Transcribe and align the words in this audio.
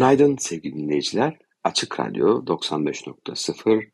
Günaydın 0.00 0.36
sevgili 0.36 0.76
dinleyiciler. 0.76 1.38
Açık 1.64 2.00
Radyo 2.00 2.44
95.0 2.44 3.90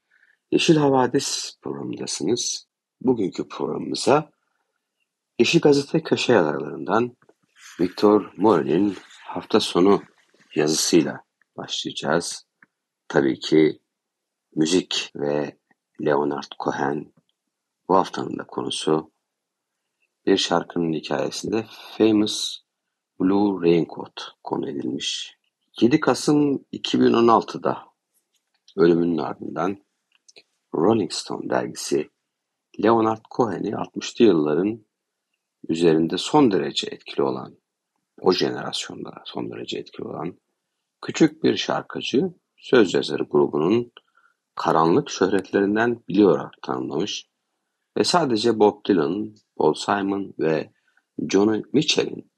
Yeşil 0.51 0.77
Havadis 0.77 1.59
programındasınız. 1.62 2.69
Bugünkü 3.01 3.48
programımıza 3.48 4.30
Yeşil 5.38 5.60
Gazete 5.60 6.02
köşe 6.02 6.32
yazarlarından 6.32 7.16
Victor 7.80 8.32
More'nin 8.37 8.96
hafta 9.24 9.60
sonu 9.60 10.02
yazısıyla 10.55 11.20
başlayacağız. 11.56 12.46
Tabii 13.09 13.38
ki 13.38 13.80
müzik 14.54 15.12
ve 15.16 15.59
Leonard 16.04 16.52
Cohen 16.65 17.12
bu 17.88 17.96
haftanın 17.96 18.38
da 18.38 18.46
konusu 18.46 19.10
bir 20.27 20.37
şarkının 20.37 20.93
hikayesinde 20.93 21.66
Famous 21.99 22.59
Blue 23.21 23.71
Raincoat 23.71 24.23
konu 24.43 24.71
edilmiş. 24.71 25.37
7 25.80 26.01
Kasım 26.01 26.65
2016'da 26.73 27.85
ölümünün 28.77 29.19
ardından 29.19 29.77
Rolling 30.74 31.13
Stone 31.13 31.51
dergisi 31.51 32.10
Leonard 32.83 33.24
Cohen'i 33.30 33.71
60'lı 33.71 34.24
yılların 34.24 34.87
üzerinde 35.68 36.18
son 36.18 36.51
derece 36.51 36.87
etkili 36.87 37.23
olan, 37.23 37.59
o 38.21 38.33
jenerasyonda 38.33 39.23
son 39.24 39.51
derece 39.51 39.79
etkili 39.79 40.07
olan 40.07 40.38
küçük 41.02 41.45
bir 41.45 41.57
şarkıcı, 41.57 42.35
söz 42.57 42.95
yazarı 42.95 43.23
grubunun 43.23 43.93
karanlık 44.55 45.11
şöhretlerinden 45.11 46.02
olarak 46.18 46.63
tanımlamış 46.63 47.29
ve 47.96 48.05
sadece 48.05 48.59
Bob 48.59 48.85
Dylan, 48.88 49.35
Paul 49.57 49.74
Simon 49.74 50.35
ve 50.38 50.73
Johnny 51.30 51.63
Mitchell'in 51.73 52.30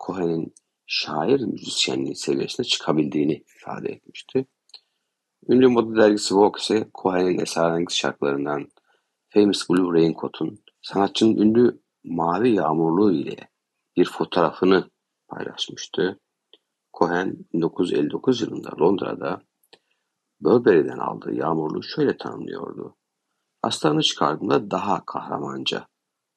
Cohen'in 0.00 0.54
şair 0.86 1.40
müzisyenliği 1.40 2.16
seviyesine 2.16 2.66
çıkabildiğini 2.66 3.44
ifade 3.56 3.88
etmişti. 3.88 4.46
Ünlü 5.48 5.68
moda 5.68 5.96
dergisi 5.96 6.34
Vogue 6.34 6.60
ise 6.60 6.88
Cohen'in 6.94 7.38
esrarengiz 7.38 7.96
şarkılarından 7.96 8.68
Famous 9.28 9.70
Blue 9.70 10.00
Raincoat'un 10.00 10.58
sanatçının 10.82 11.36
ünlü 11.36 11.80
mavi 12.04 12.54
yağmurluğu 12.54 13.12
ile 13.12 13.50
bir 13.96 14.04
fotoğrafını 14.04 14.90
paylaşmıştı. 15.28 16.20
Cohen 16.94 17.36
1959 17.52 18.40
yılında 18.40 18.70
Londra'da 18.80 19.42
Burberry'den 20.40 20.98
aldığı 20.98 21.34
yağmurluğu 21.34 21.82
şöyle 21.82 22.16
tanımlıyordu. 22.16 22.96
Hastanı 23.62 24.02
çıkardığında 24.02 24.70
daha 24.70 25.04
kahramanca 25.04 25.86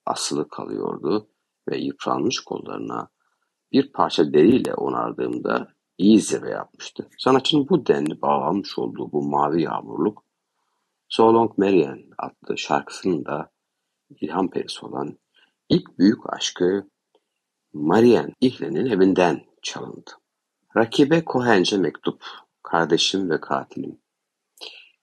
asılı 0.05 0.47
kalıyordu 0.49 1.29
ve 1.69 1.77
yıpranmış 1.77 2.39
kollarına 2.39 3.09
bir 3.71 3.91
parça 3.91 4.33
deriyle 4.33 4.73
onardığımda 4.73 5.67
iyi 5.97 6.21
zirve 6.21 6.49
yapmıştı. 6.49 7.09
Sanatçının 7.17 7.69
bu 7.69 7.87
denli 7.87 8.21
bağlanmış 8.21 8.79
olduğu 8.79 9.11
bu 9.11 9.29
mavi 9.29 9.61
yağmurluk 9.61 10.23
So 11.09 11.33
Long 11.33 11.57
Marianne 11.57 12.05
adlı 12.17 12.57
şarkısının 12.57 13.25
da 13.25 13.51
ilham 14.21 14.49
perisi 14.49 14.85
olan 14.85 15.17
ilk 15.69 15.99
büyük 15.99 16.33
aşkı 16.33 16.89
Marianne 17.73 18.33
Ihle'nin 18.41 18.85
evinden 18.85 19.45
çalındı. 19.61 20.11
Rakibe 20.77 21.25
Kohence 21.25 21.77
mektup, 21.77 22.23
kardeşim 22.63 23.29
ve 23.29 23.41
katilim. 23.41 23.99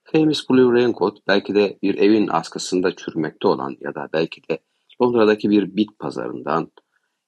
Famous 0.04 0.50
Blue 0.50 0.72
Raincoat 0.72 1.18
belki 1.28 1.54
de 1.54 1.78
bir 1.82 1.94
evin 1.94 2.28
askısında 2.28 2.96
çürümekte 2.96 3.48
olan 3.48 3.76
ya 3.80 3.94
da 3.94 4.08
belki 4.12 4.48
de 4.48 4.58
Londra'daki 5.02 5.50
bir 5.50 5.76
bit 5.76 5.98
pazarından 5.98 6.72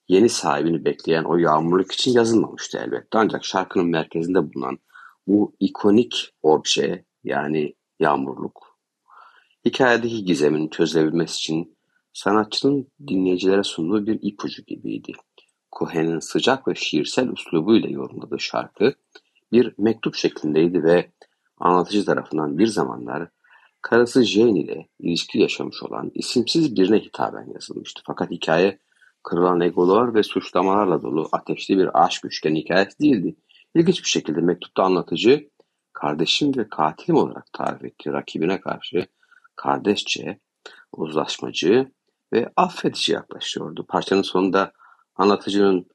yeni 0.09 0.29
sahibini 0.29 0.85
bekleyen 0.85 1.25
o 1.25 1.37
yağmurluk 1.37 1.93
için 1.93 2.13
yazılmamıştı 2.13 2.79
elbette. 2.79 3.19
Ancak 3.19 3.45
şarkının 3.45 3.87
merkezinde 3.87 4.55
bulunan 4.55 4.79
bu 5.27 5.57
ikonik 5.61 6.35
obje 6.43 7.05
yani 7.25 7.75
yağmurluk 8.01 8.79
hikayedeki 9.65 10.25
gizemin 10.25 10.69
çözülebilmesi 10.69 11.35
için 11.35 11.77
sanatçının 12.13 12.89
dinleyicilere 13.09 13.63
sunduğu 13.63 14.07
bir 14.07 14.19
ipucu 14.23 14.63
gibiydi. 14.63 15.13
Cohen'in 15.79 16.19
sıcak 16.19 16.69
ve 16.69 16.75
şiirsel 16.75 17.29
üslubuyla 17.29 17.89
yorumladığı 17.89 18.41
şarkı 18.41 18.95
bir 19.53 19.75
mektup 19.79 20.15
şeklindeydi 20.15 20.83
ve 20.83 21.13
anlatıcı 21.59 22.05
tarafından 22.05 22.59
bir 22.59 22.67
zamanlar 22.67 23.29
karısı 23.83 24.25
Jane 24.25 24.61
ile 24.61 24.89
ilişki 24.99 25.39
yaşamış 25.39 25.83
olan 25.83 26.11
isimsiz 26.15 26.77
birine 26.77 26.99
hitaben 26.99 27.53
yazılmıştı. 27.55 28.03
Fakat 28.07 28.31
hikaye 28.31 28.79
kırılan 29.23 29.61
egolar 29.61 30.15
ve 30.15 30.23
suçlamalarla 30.23 31.03
dolu 31.03 31.29
ateşli 31.33 31.79
bir 31.79 32.05
aşk 32.05 32.25
üçgen 32.25 32.55
hikayesi 32.55 32.99
değildi. 33.01 33.37
İlginç 33.75 34.03
bir 34.03 34.09
şekilde 34.09 34.41
mektupta 34.41 34.83
anlatıcı, 34.83 35.51
kardeşim 35.93 36.57
ve 36.57 36.69
katilim 36.69 37.17
olarak 37.17 37.53
tarif 37.53 37.85
ettiği 37.85 38.13
rakibine 38.13 38.61
karşı 38.61 39.07
kardeşçe, 39.57 40.39
uzlaşmacı 40.93 41.93
ve 42.33 42.53
affedici 42.57 43.13
yaklaşıyordu. 43.13 43.87
Parçanın 43.89 44.23
sonunda 44.23 44.73
anlatıcının 45.17 45.87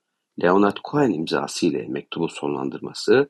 Leonard 0.44 0.78
Cohen 0.92 1.12
imzası 1.12 1.66
ile 1.66 1.88
mektubu 1.88 2.30
sonlandırması, 2.30 3.30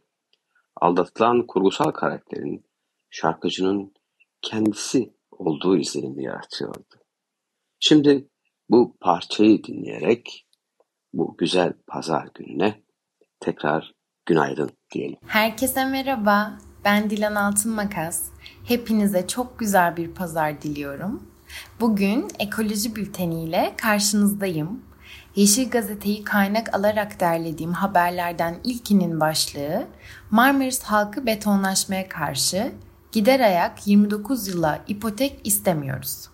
aldatılan 0.76 1.48
kurgusal 1.48 1.92
karakterin 1.92 2.66
şarkıcının 3.10 3.94
kendisi 4.42 5.14
olduğu 5.32 5.78
izlenimi 5.78 6.24
yaratıyordu. 6.24 6.96
Şimdi 7.80 8.30
bu 8.74 8.98
parçayı 9.02 9.64
dinleyerek 9.64 10.46
bu 11.14 11.38
güzel 11.38 11.74
pazar 11.88 12.28
gününe 12.34 12.84
tekrar 13.40 13.94
günaydın 14.26 14.70
diyelim. 14.94 15.18
Herkese 15.28 15.86
merhaba. 15.86 16.58
Ben 16.86 17.10
Dilan 17.10 17.36
Altın 17.36 17.72
Makas. 17.72 18.30
Hepinize 18.64 19.28
çok 19.28 19.60
güzel 19.60 19.98
bir 19.98 20.12
pazar 20.12 20.62
diliyorum. 20.62 21.24
Bugün 21.80 22.28
ekoloji 22.40 22.96
bülteniyle 22.96 23.74
karşınızdayım. 23.78 24.86
Yeşil 25.36 25.70
Gazete'yi 25.70 26.24
kaynak 26.24 26.76
alarak 26.76 27.20
derlediğim 27.20 27.74
haberlerden 27.74 28.56
ilkinin 28.64 29.20
başlığı 29.20 29.88
Marmaris 30.32 30.84
halkı 30.84 31.26
betonlaşmaya 31.26 32.10
karşı 32.10 32.72
gider 33.12 33.40
ayak 33.40 33.88
29 33.88 34.48
yıla 34.48 34.80
ipotek 34.88 35.40
istemiyoruz. 35.44 36.33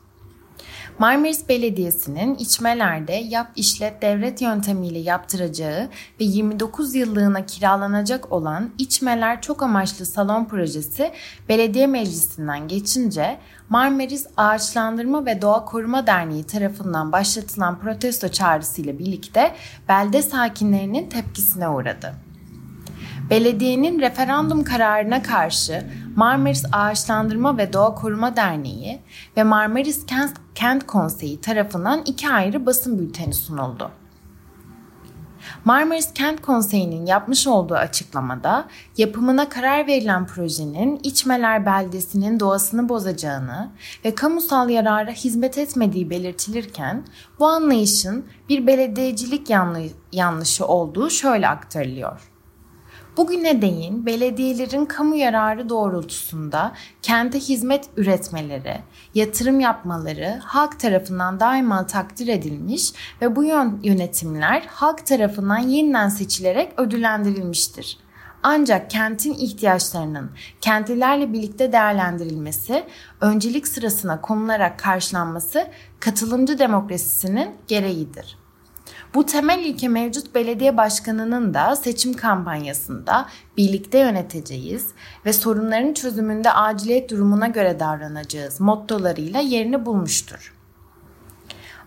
Marmaris 1.00 1.50
Belediyesi'nin 1.50 2.36
içmelerde 2.36 3.14
yap 3.14 3.52
işlet 3.56 4.02
devlet 4.02 4.42
yöntemiyle 4.42 5.00
yaptıracağı 5.00 5.90
ve 6.20 6.24
29 6.24 6.96
yıllığına 6.96 7.46
kiralanacak 7.46 8.32
olan 8.32 8.70
içmeler 8.78 9.42
çok 9.42 9.64
amaçlı 9.64 10.06
salon 10.06 10.46
projesi 10.46 11.12
belediye 11.50 11.88
meclisinden 11.88 12.68
geçince 12.68 13.38
Marmaris 13.70 14.28
Ağaçlandırma 14.38 15.26
ve 15.26 15.42
Doğa 15.42 15.66
Koruma 15.66 16.08
Derneği 16.08 16.44
tarafından 16.44 17.12
başlatılan 17.12 17.80
protesto 17.80 18.28
çağrısıyla 18.28 19.00
birlikte 19.00 19.56
belde 19.90 20.22
sakinlerinin 20.22 21.10
tepkisine 21.10 21.70
uğradı. 21.70 22.29
Belediyenin 23.30 24.00
referandum 24.00 24.64
kararına 24.64 25.22
karşı 25.22 25.84
Marmaris 26.16 26.66
Ağaçlandırma 26.72 27.58
ve 27.58 27.74
Doğa 27.74 27.96
Koruma 27.96 28.36
Derneği 28.36 29.00
ve 29.38 29.44
Marmaris 29.44 30.06
Kent, 30.06 30.34
Kent 30.56 30.88
Konseyi 30.88 31.42
tarafından 31.42 32.02
iki 32.06 32.30
ayrı 32.30 32.66
basın 32.66 33.00
bülteni 33.00 33.34
sunuldu. 33.34 33.92
Marmaris 35.66 36.14
Kent 36.14 36.42
Konseyi'nin 36.42 37.06
yapmış 37.06 37.48
olduğu 37.48 37.76
açıklamada 37.76 38.68
yapımına 38.98 39.50
karar 39.50 39.88
verilen 39.88 40.28
projenin 40.28 41.00
İçmeler 41.04 41.66
beldesinin 41.66 42.40
doğasını 42.40 42.90
bozacağını 42.90 43.70
ve 44.06 44.16
kamusal 44.16 44.70
yarara 44.70 45.12
hizmet 45.12 45.58
etmediği 45.58 46.10
belirtilirken 46.10 47.04
bu 47.40 47.48
anlayışın 47.48 48.26
bir 48.50 48.68
belediyecilik 48.68 49.50
yanlışı 50.12 50.66
olduğu 50.66 51.10
şöyle 51.10 51.48
aktarılıyor. 51.48 52.29
Bugüne 53.20 53.62
değin 53.62 54.06
belediyelerin 54.06 54.86
kamu 54.86 55.16
yararı 55.16 55.70
doğrultusunda 55.70 56.72
kente 57.02 57.40
hizmet 57.40 57.86
üretmeleri, 57.98 58.78
yatırım 59.16 59.60
yapmaları 59.60 60.40
halk 60.44 60.80
tarafından 60.80 61.40
daima 61.40 61.88
takdir 61.88 62.28
edilmiş 62.28 62.94
ve 63.22 63.36
bu 63.36 63.44
yönetimler 63.84 64.62
halk 64.68 65.06
tarafından 65.06 65.58
yeniden 65.58 66.10
seçilerek 66.10 66.74
ödüllendirilmiştir. 66.78 67.98
Ancak 68.44 68.90
kentin 68.90 69.34
ihtiyaçlarının 69.34 70.32
kentlilerle 70.62 71.34
birlikte 71.34 71.72
değerlendirilmesi, 71.72 72.84
öncelik 73.22 73.68
sırasına 73.68 74.22
konularak 74.22 74.80
karşılanması 74.80 75.68
katılımcı 76.00 76.60
demokrasisinin 76.60 77.50
gereğidir. 77.68 78.38
Bu 79.14 79.26
temel 79.26 79.60
ilke 79.60 79.88
mevcut 79.88 80.36
belediye 80.36 80.78
başkanının 80.78 81.54
da 81.54 81.76
seçim 81.76 82.14
kampanyasında 82.14 83.26
birlikte 83.58 84.00
yöneteceğiz 84.00 84.88
ve 85.26 85.34
sorunların 85.34 85.94
çözümünde 85.94 86.52
aciliyet 86.52 87.10
durumuna 87.10 87.48
göre 87.48 87.80
davranacağız 87.80 88.60
mottolarıyla 88.60 89.40
yerini 89.40 89.86
bulmuştur. 89.86 90.59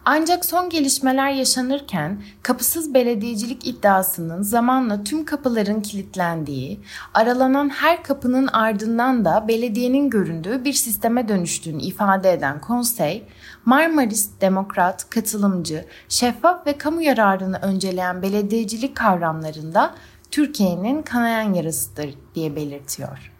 Ancak 0.04 0.44
son 0.44 0.70
gelişmeler 0.70 1.30
yaşanırken 1.30 2.22
kapısız 2.42 2.94
belediyecilik 2.94 3.66
iddiasının 3.66 4.42
zamanla 4.42 5.04
tüm 5.04 5.24
kapıların 5.24 5.80
kilitlendiği, 5.80 6.80
aralanan 7.14 7.68
her 7.68 8.02
kapının 8.02 8.46
ardından 8.46 9.24
da 9.24 9.48
belediyenin 9.48 10.10
göründüğü 10.10 10.64
bir 10.64 10.72
sisteme 10.72 11.28
dönüştüğünü 11.28 11.82
ifade 11.82 12.32
eden 12.32 12.60
konsey, 12.60 13.24
Marmaris 13.64 14.30
demokrat, 14.40 15.10
katılımcı, 15.10 15.84
şeffaf 16.08 16.66
ve 16.66 16.78
kamu 16.78 17.02
yararını 17.02 17.58
önceleyen 17.62 18.22
belediyecilik 18.22 18.96
kavramlarında 18.96 19.94
Türkiye'nin 20.30 21.02
kanayan 21.02 21.54
yarasıdır 21.54 22.14
diye 22.34 22.56
belirtiyor. 22.56 23.31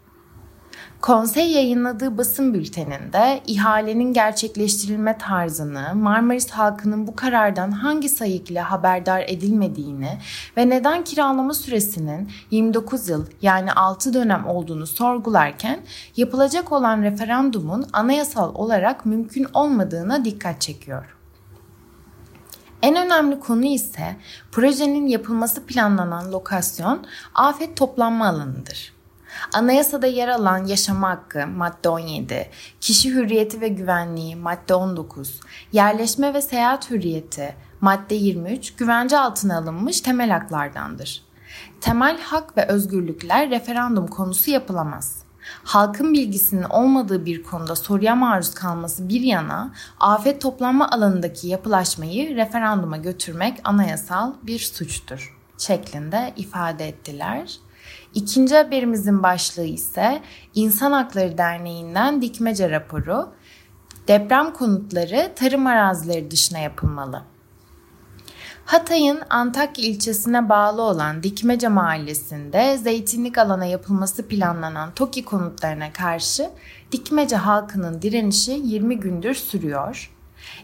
Konsey 1.02 1.50
yayınladığı 1.50 2.18
basın 2.18 2.54
bülteninde 2.54 3.40
ihalenin 3.46 4.12
gerçekleştirilme 4.12 5.18
tarzını, 5.18 5.94
Marmaris 5.94 6.50
halkının 6.50 7.06
bu 7.06 7.16
karardan 7.16 7.70
hangi 7.70 8.08
sayıkla 8.08 8.70
haberdar 8.70 9.24
edilmediğini 9.26 10.18
ve 10.56 10.68
neden 10.68 11.04
kiralama 11.04 11.54
süresinin 11.54 12.30
29 12.50 13.08
yıl 13.08 13.26
yani 13.42 13.72
6 13.72 14.14
dönem 14.14 14.46
olduğunu 14.46 14.86
sorgularken 14.86 15.80
yapılacak 16.16 16.72
olan 16.72 17.02
referandumun 17.02 17.86
anayasal 17.92 18.54
olarak 18.54 19.06
mümkün 19.06 19.46
olmadığına 19.54 20.24
dikkat 20.24 20.60
çekiyor. 20.60 21.16
En 22.82 22.96
önemli 22.96 23.40
konu 23.40 23.64
ise 23.64 24.16
projenin 24.52 25.06
yapılması 25.06 25.66
planlanan 25.66 26.32
lokasyon 26.32 27.06
afet 27.34 27.76
toplanma 27.76 28.26
alanıdır. 28.28 29.01
Anayasada 29.52 30.06
yer 30.06 30.28
alan 30.28 30.64
yaşama 30.64 31.10
hakkı 31.10 31.46
madde 31.46 31.88
17, 31.88 32.50
kişi 32.80 33.14
hürriyeti 33.14 33.60
ve 33.60 33.68
güvenliği 33.68 34.36
madde 34.36 34.74
19, 34.74 35.40
yerleşme 35.72 36.34
ve 36.34 36.42
seyahat 36.42 36.90
hürriyeti 36.90 37.54
madde 37.80 38.14
23 38.14 38.76
güvence 38.76 39.18
altına 39.18 39.58
alınmış 39.58 40.00
temel 40.00 40.30
haklardandır. 40.30 41.22
Temel 41.80 42.20
hak 42.20 42.56
ve 42.56 42.66
özgürlükler 42.66 43.50
referandum 43.50 44.06
konusu 44.06 44.50
yapılamaz. 44.50 45.22
Halkın 45.64 46.12
bilgisinin 46.12 46.62
olmadığı 46.62 47.26
bir 47.26 47.42
konuda 47.42 47.76
soruya 47.76 48.14
maruz 48.14 48.54
kalması 48.54 49.08
bir 49.08 49.20
yana, 49.20 49.72
afet 50.00 50.42
toplanma 50.42 50.90
alanındaki 50.90 51.48
yapılaşmayı 51.48 52.36
referanduma 52.36 52.96
götürmek 52.96 53.60
anayasal 53.64 54.32
bir 54.42 54.58
suçtur 54.58 55.38
şeklinde 55.58 56.32
ifade 56.36 56.88
ettiler. 56.88 57.56
İkinci 58.14 58.56
haberimizin 58.56 59.22
başlığı 59.22 59.64
ise 59.64 60.22
İnsan 60.54 60.92
Hakları 60.92 61.38
Derneği'nden 61.38 62.22
dikmece 62.22 62.70
raporu. 62.70 63.28
Deprem 64.08 64.52
konutları 64.52 65.32
tarım 65.36 65.66
arazileri 65.66 66.30
dışına 66.30 66.58
yapılmalı. 66.58 67.22
Hatay'ın 68.64 69.20
Antakya 69.30 69.84
ilçesine 69.84 70.48
bağlı 70.48 70.82
olan 70.82 71.22
Dikmece 71.22 71.68
mahallesinde 71.68 72.78
zeytinlik 72.78 73.38
alana 73.38 73.64
yapılması 73.64 74.28
planlanan 74.28 74.94
TOKİ 74.94 75.24
konutlarına 75.24 75.92
karşı 75.92 76.50
Dikmece 76.92 77.36
halkının 77.36 78.02
direnişi 78.02 78.52
20 78.52 79.00
gündür 79.00 79.34
sürüyor. 79.34 80.10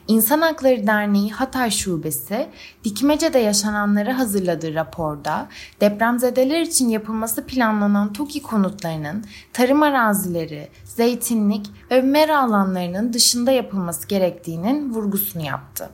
İnsan 0.08 0.40
Hakları 0.40 0.86
Derneği 0.86 1.32
Hatay 1.32 1.70
Şubesi, 1.70 2.48
Dikmece'de 2.84 3.38
yaşananları 3.38 4.12
hazırladığı 4.12 4.74
raporda 4.74 5.48
depremzedeler 5.80 6.60
için 6.60 6.88
yapılması 6.88 7.46
planlanan 7.46 8.12
TOKİ 8.12 8.42
konutlarının 8.42 9.24
tarım 9.52 9.82
arazileri, 9.82 10.68
zeytinlik 10.84 11.70
ve 11.90 12.02
mera 12.02 12.42
alanlarının 12.42 13.12
dışında 13.12 13.50
yapılması 13.50 14.08
gerektiğinin 14.08 14.94
vurgusunu 14.94 15.42
yaptı. 15.42 15.90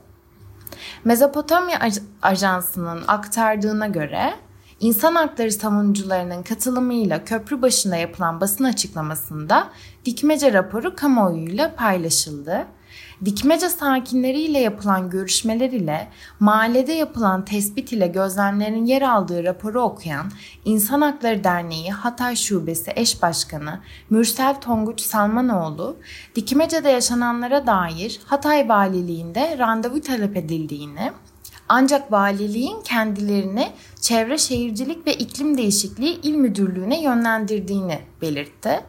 Mezopotamya 1.03 1.79
Ajansı'nın 2.21 3.03
aktardığına 3.07 3.87
göre 3.87 4.33
İnsan 4.79 5.15
hakları 5.15 5.51
savunucularının 5.51 6.43
katılımıyla 6.43 7.23
köprü 7.23 7.61
başında 7.61 7.95
yapılan 7.95 8.41
basın 8.41 8.63
açıklamasında 8.63 9.69
Dikmece 10.05 10.53
raporu 10.53 10.95
kamuoyuyla 10.95 11.75
paylaşıldı 11.75 12.65
Dikmece 13.25 13.69
sakinleriyle 13.69 14.59
yapılan 14.59 15.09
görüşmeler 15.09 15.71
ile 15.71 16.07
mahallede 16.39 16.93
yapılan 16.93 17.45
tespit 17.45 17.91
ile 17.91 18.07
gözlemlerin 18.07 18.85
yer 18.85 19.01
aldığı 19.01 19.43
raporu 19.43 19.81
okuyan 19.81 20.31
İnsan 20.65 21.01
Hakları 21.01 21.43
Derneği 21.43 21.91
Hatay 21.91 22.35
Şubesi 22.35 22.93
Eş 22.95 23.21
Başkanı 23.21 23.79
Mürsel 24.09 24.61
Tonguç 24.61 25.01
Salmanoğlu, 25.01 25.97
Dikmece'de 26.35 26.89
yaşananlara 26.89 27.67
dair 27.67 28.19
Hatay 28.25 28.69
Valiliğinde 28.69 29.57
randevu 29.57 30.01
talep 30.01 30.37
edildiğini, 30.37 31.11
ancak 31.69 32.11
valiliğin 32.11 32.81
kendilerini 32.81 33.71
Çevre 34.01 34.37
Şehircilik 34.37 35.07
ve 35.07 35.13
İklim 35.13 35.57
Değişikliği 35.57 36.21
İl 36.21 36.35
Müdürlüğü'ne 36.35 37.01
yönlendirdiğini 37.01 37.99
belirtti. 38.21 38.79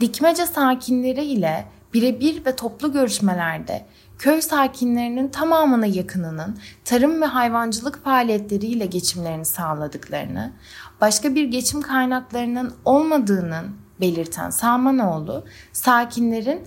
Dikmece 0.00 0.46
sakinleri 0.46 1.24
ile 1.24 1.66
birebir 1.94 2.44
ve 2.44 2.56
toplu 2.56 2.92
görüşmelerde 2.92 3.86
köy 4.18 4.40
sakinlerinin 4.40 5.28
tamamına 5.28 5.86
yakınının 5.86 6.58
tarım 6.84 7.22
ve 7.22 7.26
hayvancılık 7.26 8.04
faaliyetleriyle 8.04 8.86
geçimlerini 8.86 9.44
sağladıklarını, 9.44 10.52
başka 11.00 11.34
bir 11.34 11.44
geçim 11.44 11.82
kaynaklarının 11.82 12.74
olmadığının 12.84 13.76
belirten 14.00 14.50
Salmanoğlu, 14.50 15.44
sakinlerin 15.72 16.66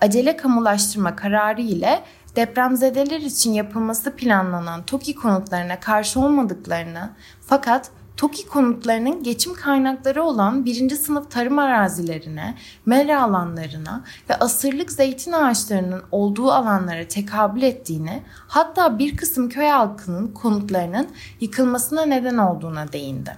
acele 0.00 0.36
kamulaştırma 0.36 1.16
kararı 1.16 1.60
ile 1.60 2.02
depremzedeler 2.36 3.20
için 3.20 3.52
yapılması 3.52 4.16
planlanan 4.16 4.86
TOKİ 4.86 5.14
konutlarına 5.14 5.80
karşı 5.80 6.20
olmadıklarını 6.20 7.10
fakat 7.40 7.90
TOKİ 8.16 8.46
konutlarının 8.46 9.22
geçim 9.22 9.54
kaynakları 9.54 10.22
olan 10.22 10.64
birinci 10.64 10.96
sınıf 10.96 11.30
tarım 11.30 11.58
arazilerine, 11.58 12.54
mera 12.86 13.22
alanlarına 13.22 14.04
ve 14.30 14.34
asırlık 14.34 14.92
zeytin 14.92 15.32
ağaçlarının 15.32 16.02
olduğu 16.10 16.50
alanlara 16.50 17.08
tekabül 17.08 17.62
ettiğini, 17.62 18.22
hatta 18.48 18.98
bir 18.98 19.16
kısım 19.16 19.48
köy 19.48 19.66
halkının 19.66 20.28
konutlarının 20.28 21.08
yıkılmasına 21.40 22.06
neden 22.06 22.38
olduğuna 22.38 22.92
değindi. 22.92 23.36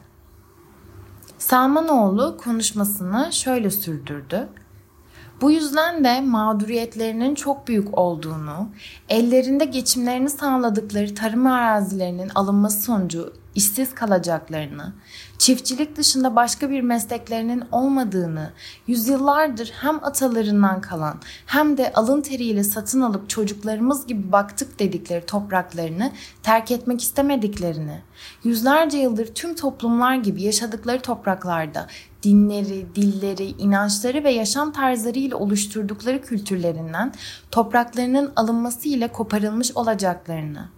Salmanoğlu 1.38 2.36
konuşmasını 2.36 3.28
şöyle 3.32 3.70
sürdürdü. 3.70 4.48
Bu 5.40 5.50
yüzden 5.50 6.04
de 6.04 6.20
mağduriyetlerinin 6.20 7.34
çok 7.34 7.68
büyük 7.68 7.98
olduğunu, 7.98 8.68
ellerinde 9.08 9.64
geçimlerini 9.64 10.30
sağladıkları 10.30 11.14
tarım 11.14 11.46
arazilerinin 11.46 12.30
alınması 12.34 12.82
sonucu 12.82 13.32
işsiz 13.54 13.94
kalacaklarını, 13.94 14.92
çiftçilik 15.38 15.96
dışında 15.96 16.36
başka 16.36 16.70
bir 16.70 16.80
mesleklerinin 16.80 17.64
olmadığını, 17.72 18.50
yüzyıllardır 18.86 19.72
hem 19.80 20.04
atalarından 20.04 20.80
kalan 20.80 21.16
hem 21.46 21.76
de 21.76 21.92
alın 21.92 22.22
teriyle 22.22 22.64
satın 22.64 23.00
alıp 23.00 23.28
çocuklarımız 23.28 24.06
gibi 24.06 24.32
baktık 24.32 24.78
dedikleri 24.78 25.26
topraklarını 25.26 26.12
terk 26.42 26.70
etmek 26.70 27.02
istemediklerini, 27.02 28.02
yüzlerce 28.44 28.98
yıldır 28.98 29.26
tüm 29.26 29.54
toplumlar 29.54 30.14
gibi 30.14 30.42
yaşadıkları 30.42 31.00
topraklarda 31.00 31.86
dinleri, 32.22 32.86
dilleri, 32.94 33.44
inançları 33.44 34.24
ve 34.24 34.30
yaşam 34.30 34.72
tarzları 34.72 35.18
ile 35.18 35.34
oluşturdukları 35.34 36.22
kültürlerinden 36.22 37.12
topraklarının 37.50 38.32
alınması 38.36 38.88
ile 38.88 39.08
koparılmış 39.08 39.76
olacaklarını, 39.76 40.68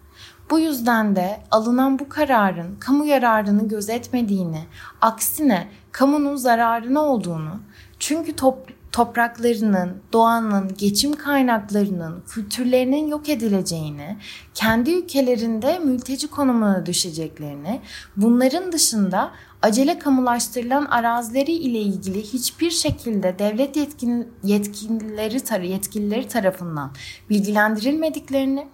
bu 0.51 0.59
yüzden 0.59 1.17
de 1.17 1.41
alınan 1.51 1.99
bu 1.99 2.09
kararın 2.09 2.77
kamu 2.81 3.05
yararını 3.05 3.69
gözetmediğini, 3.69 4.65
aksine 5.01 5.69
kamunun 5.93 6.37
zararına 6.37 7.01
olduğunu, 7.01 7.61
çünkü 7.99 8.37
top, 8.37 8.69
topraklarının, 8.93 10.03
doğanın, 10.13 10.75
geçim 10.79 11.13
kaynaklarının, 11.13 12.23
kültürlerinin 12.29 13.09
yok 13.09 13.29
edileceğini, 13.29 14.17
kendi 14.55 14.91
ülkelerinde 14.91 15.79
mülteci 15.79 16.29
konumuna 16.29 16.87
düşeceklerini, 16.87 17.81
bunların 18.17 18.73
dışında 18.73 19.31
acele 19.63 19.99
kamulaştırılan 19.99 20.85
arazileri 20.85 21.53
ile 21.53 21.79
ilgili 21.79 22.23
hiçbir 22.23 22.71
şekilde 22.71 23.39
devlet 23.39 23.77
yetkin, 23.77 24.29
yetkilileri, 24.45 25.41
tar 25.41 25.61
yetkilileri 25.61 26.29
tarafından 26.29 26.93
bilgilendirilmediklerini, 27.31 28.69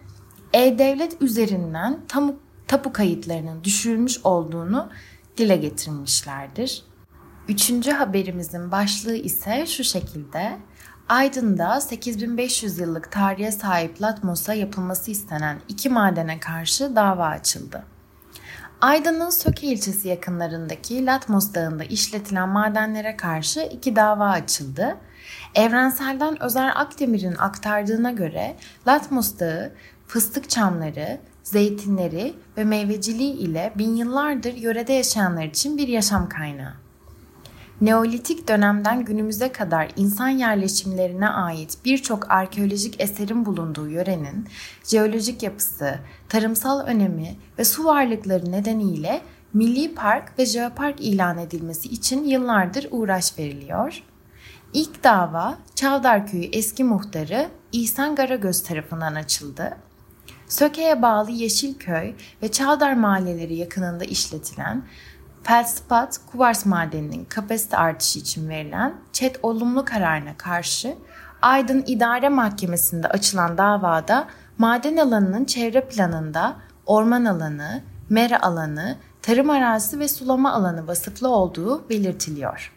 e-devlet 0.52 1.22
üzerinden 1.22 2.00
tamu, 2.08 2.36
tapu 2.68 2.92
kayıtlarının 2.92 3.64
düşürülmüş 3.64 4.20
olduğunu 4.24 4.88
dile 5.36 5.56
getirmişlerdir. 5.56 6.82
Üçüncü 7.48 7.90
haberimizin 7.90 8.72
başlığı 8.72 9.16
ise 9.16 9.66
şu 9.66 9.84
şekilde. 9.84 10.56
Aydın'da 11.08 11.80
8500 11.80 12.78
yıllık 12.78 13.12
tarihe 13.12 13.52
sahip 13.52 14.02
Latmos'a 14.02 14.54
yapılması 14.54 15.10
istenen 15.10 15.60
iki 15.68 15.88
madene 15.88 16.40
karşı 16.40 16.96
dava 16.96 17.26
açıldı. 17.26 17.95
Aydın'ın 18.80 19.30
Söke 19.30 19.66
ilçesi 19.66 20.08
yakınlarındaki 20.08 21.06
Latmos 21.06 21.54
Dağı'nda 21.54 21.84
işletilen 21.84 22.48
madenlere 22.48 23.16
karşı 23.16 23.60
iki 23.60 23.96
dava 23.96 24.28
açıldı. 24.28 24.96
Evrensel'den 25.54 26.42
Özer 26.42 26.72
Akdemir'in 26.74 27.34
aktardığına 27.38 28.10
göre 28.10 28.56
Latmos 28.86 29.38
Dağı 29.38 29.72
fıstık 30.06 30.50
çamları, 30.50 31.18
zeytinleri 31.42 32.34
ve 32.56 32.64
meyveciliği 32.64 33.32
ile 33.32 33.72
bin 33.78 33.96
yıllardır 33.96 34.54
yörede 34.54 34.92
yaşayanlar 34.92 35.44
için 35.44 35.78
bir 35.78 35.88
yaşam 35.88 36.28
kaynağı. 36.28 36.85
Neolitik 37.80 38.48
dönemden 38.48 39.04
günümüze 39.04 39.52
kadar 39.52 39.90
insan 39.96 40.28
yerleşimlerine 40.28 41.28
ait 41.28 41.78
birçok 41.84 42.30
arkeolojik 42.30 43.00
eserin 43.00 43.46
bulunduğu 43.46 43.88
yörenin 43.88 44.48
jeolojik 44.84 45.42
yapısı, 45.42 45.98
tarımsal 46.28 46.80
önemi 46.80 47.36
ve 47.58 47.64
su 47.64 47.84
varlıkları 47.84 48.52
nedeniyle 48.52 49.20
Milli 49.52 49.94
Park 49.94 50.38
ve 50.38 50.46
Jeopark 50.46 51.00
ilan 51.00 51.38
edilmesi 51.38 51.88
için 51.88 52.24
yıllardır 52.24 52.88
uğraş 52.90 53.38
veriliyor. 53.38 54.02
İlk 54.72 55.04
dava 55.04 55.58
Çavdar 55.74 56.26
Köyü 56.26 56.44
eski 56.52 56.84
muhtarı 56.84 57.48
İhsan 57.72 58.14
Garagöz 58.14 58.62
tarafından 58.62 59.14
açıldı. 59.14 59.76
Söke'ye 60.48 61.02
bağlı 61.02 61.30
Yeşilköy 61.30 62.14
ve 62.42 62.52
Çavdar 62.52 62.92
mahalleleri 62.92 63.54
yakınında 63.54 64.04
işletilen 64.04 64.84
Feldspat 65.46 66.20
kuvars 66.32 66.66
madeninin 66.66 67.24
kapasite 67.24 67.76
artışı 67.76 68.18
için 68.18 68.48
verilen 68.48 68.94
çet 69.12 69.44
olumlu 69.44 69.84
kararına 69.84 70.36
karşı 70.36 70.96
Aydın 71.42 71.84
İdare 71.86 72.28
Mahkemesi'nde 72.28 73.08
açılan 73.08 73.58
davada 73.58 74.28
maden 74.58 74.96
alanının 74.96 75.44
çevre 75.44 75.80
planında 75.80 76.56
orman 76.86 77.24
alanı, 77.24 77.82
mera 78.08 78.42
alanı, 78.42 78.96
tarım 79.22 79.50
arazisi 79.50 79.98
ve 79.98 80.08
sulama 80.08 80.52
alanı 80.52 80.86
vasıflı 80.86 81.28
olduğu 81.28 81.88
belirtiliyor. 81.88 82.72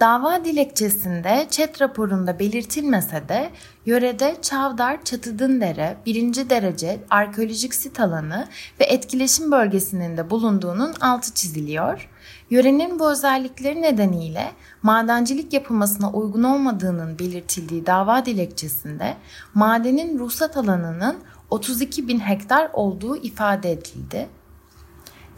Dava 0.00 0.44
dilekçesinde 0.44 1.46
ÇED 1.50 1.80
raporunda 1.80 2.38
belirtilmese 2.38 3.28
de 3.28 3.50
yörede 3.86 4.36
Çavdar 4.42 5.04
Çatıdındere 5.04 5.96
birinci 6.06 6.50
derece 6.50 7.00
arkeolojik 7.10 7.74
sit 7.74 8.00
alanı 8.00 8.48
ve 8.80 8.84
etkileşim 8.84 9.52
bölgesinin 9.52 10.16
de 10.16 10.30
bulunduğunun 10.30 10.94
altı 11.00 11.34
çiziliyor. 11.34 12.10
Yörenin 12.50 12.98
bu 12.98 13.10
özellikleri 13.12 13.82
nedeniyle 13.82 14.52
madencilik 14.82 15.52
yapılmasına 15.52 16.10
uygun 16.10 16.42
olmadığının 16.42 17.18
belirtildiği 17.18 17.86
dava 17.86 18.26
dilekçesinde 18.26 19.16
madenin 19.54 20.18
ruhsat 20.18 20.56
alanının 20.56 21.16
32 21.50 22.08
bin 22.08 22.18
hektar 22.18 22.70
olduğu 22.72 23.16
ifade 23.16 23.72
edildi. 23.72 24.28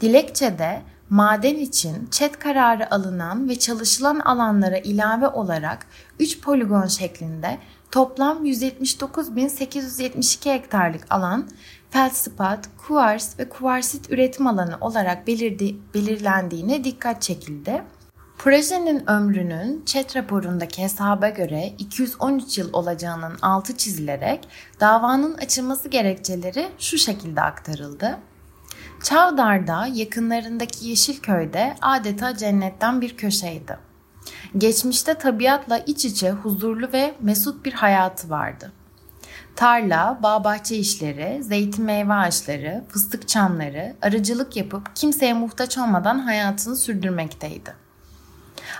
Dilekçede 0.01 0.81
maden 1.09 1.55
için 1.55 2.07
çet 2.11 2.39
kararı 2.39 2.93
alınan 2.93 3.49
ve 3.49 3.59
çalışılan 3.59 4.19
alanlara 4.19 4.77
ilave 4.77 5.27
olarak 5.27 5.87
3 6.19 6.41
poligon 6.41 6.87
şeklinde 6.87 7.57
toplam 7.91 8.45
179.872 8.45 10.53
hektarlık 10.53 11.05
alan 11.09 11.49
felspat, 11.89 12.69
kuvars 12.77 13.39
ve 13.39 13.49
kuvarsit 13.49 14.11
üretim 14.11 14.47
alanı 14.47 14.77
olarak 14.81 15.27
belirdi, 15.27 15.75
belirlendiğine 15.93 16.83
dikkat 16.83 17.21
çekildi. 17.21 17.83
Projenin 18.37 19.09
ömrünün 19.09 19.85
ÇED 19.85 20.15
raporundaki 20.15 20.83
hesaba 20.83 21.29
göre 21.29 21.73
213 21.77 22.57
yıl 22.57 22.73
olacağının 22.73 23.37
altı 23.41 23.77
çizilerek 23.77 24.47
davanın 24.79 25.33
açılması 25.33 25.89
gerekçeleri 25.89 26.67
şu 26.79 26.97
şekilde 26.97 27.41
aktarıldı. 27.41 28.17
Çavdar'da 29.03 29.87
yakınlarındaki 29.93 30.87
Yeşilköy'de 30.87 31.75
adeta 31.81 32.37
cennetten 32.37 33.01
bir 33.01 33.17
köşeydi. 33.17 33.86
Geçmişte 34.57 35.13
tabiatla 35.13 35.77
iç 35.77 36.05
içe 36.05 36.31
huzurlu 36.31 36.93
ve 36.93 37.15
mesut 37.21 37.65
bir 37.65 37.73
hayatı 37.73 38.29
vardı. 38.29 38.71
Tarla, 39.55 40.19
bağ 40.23 40.43
bahçe 40.43 40.75
işleri, 40.75 41.43
zeytin 41.43 41.85
meyve 41.85 42.13
ağaçları, 42.13 42.83
fıstık 42.89 43.27
çamları, 43.27 43.95
arıcılık 44.01 44.57
yapıp 44.57 44.95
kimseye 44.95 45.33
muhtaç 45.33 45.77
olmadan 45.77 46.19
hayatını 46.19 46.75
sürdürmekteydi. 46.75 47.73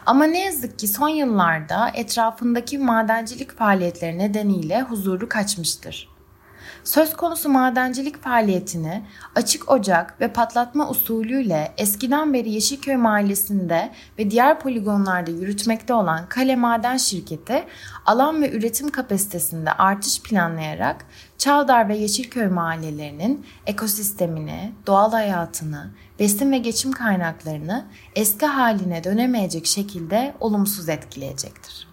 Ama 0.06 0.26
ne 0.26 0.46
yazık 0.46 0.80
ki 0.80 0.88
son 0.88 1.10
yıllarda 1.10 1.90
etrafındaki 1.94 2.78
madencilik 2.78 3.58
faaliyetleri 3.58 4.18
nedeniyle 4.18 4.82
huzuru 4.82 5.30
kaçmıştır. 5.30 6.17
Söz 6.88 7.14
konusu 7.14 7.50
madencilik 7.50 8.24
faaliyetini 8.24 9.04
açık 9.36 9.72
ocak 9.72 10.22
ve 10.22 10.34
patlatma 10.34 10.90
usulüyle 10.90 11.74
eskiden 11.78 12.34
beri 12.34 12.52
Yeşilköy 12.52 12.96
Mahallesi'nde 12.96 13.92
ve 14.20 14.32
diğer 14.32 14.60
poligonlarda 14.60 15.32
yürütmekte 15.32 15.94
olan 15.94 16.30
Kale 16.30 16.56
Maden 16.56 16.98
Şirketi 16.98 17.64
alan 18.06 18.42
ve 18.42 18.52
üretim 18.52 18.92
kapasitesinde 18.92 19.72
artış 19.72 20.22
planlayarak 20.22 21.06
Çavdar 21.38 21.90
ve 21.90 21.98
Yeşilköy 21.98 22.48
mahallelerinin 22.48 23.46
ekosistemini, 23.66 24.72
doğal 24.88 25.12
hayatını, 25.12 25.92
besin 26.20 26.52
ve 26.52 26.58
geçim 26.58 26.92
kaynaklarını 26.92 27.86
eski 28.16 28.46
haline 28.46 29.04
dönemeyecek 29.04 29.66
şekilde 29.66 30.36
olumsuz 30.40 30.90
etkileyecektir. 30.90 31.87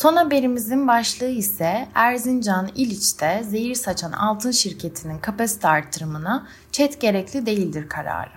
Son 0.00 0.16
haberimizin 0.16 0.88
başlığı 0.88 1.30
ise 1.30 1.88
Erzincan 1.94 2.68
İliç'te 2.74 3.44
zehir 3.44 3.74
saçan 3.74 4.12
altın 4.12 4.50
şirketinin 4.50 5.18
kapasite 5.18 5.68
artırımına 5.68 6.46
çet 6.72 7.00
gerekli 7.00 7.46
değildir 7.46 7.88
kararı. 7.88 8.30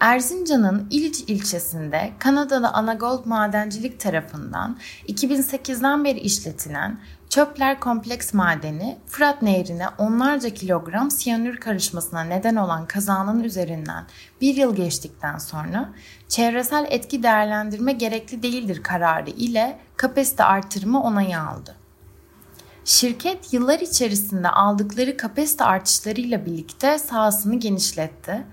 Erzincan'ın 0.00 0.86
İliç 0.90 1.20
ilçesinde 1.20 2.12
Kanadalı 2.18 2.68
Anagold 2.68 3.26
Madencilik 3.26 4.00
tarafından 4.00 4.78
2008'den 5.08 6.04
beri 6.04 6.18
işletilen 6.18 7.00
Çöpler 7.30 7.80
kompleks 7.80 8.34
madeni 8.34 8.98
Fırat 9.06 9.42
Nehri'ne 9.42 9.88
onlarca 9.98 10.50
kilogram 10.50 11.10
siyanür 11.10 11.56
karışmasına 11.56 12.20
neden 12.20 12.56
olan 12.56 12.86
kazanın 12.86 13.44
üzerinden 13.44 14.04
bir 14.40 14.54
yıl 14.54 14.76
geçtikten 14.76 15.38
sonra 15.38 15.88
çevresel 16.28 16.86
etki 16.90 17.22
değerlendirme 17.22 17.92
gerekli 17.92 18.42
değildir 18.42 18.82
kararı 18.82 19.30
ile 19.30 19.78
kapasite 19.96 20.44
artırımı 20.44 21.02
onayı 21.02 21.40
aldı. 21.40 21.74
Şirket 22.84 23.52
yıllar 23.52 23.80
içerisinde 23.80 24.48
aldıkları 24.48 25.16
kapasite 25.16 25.64
artışlarıyla 25.64 26.46
birlikte 26.46 26.98
sahasını 26.98 27.54
genişletti. 27.54 28.46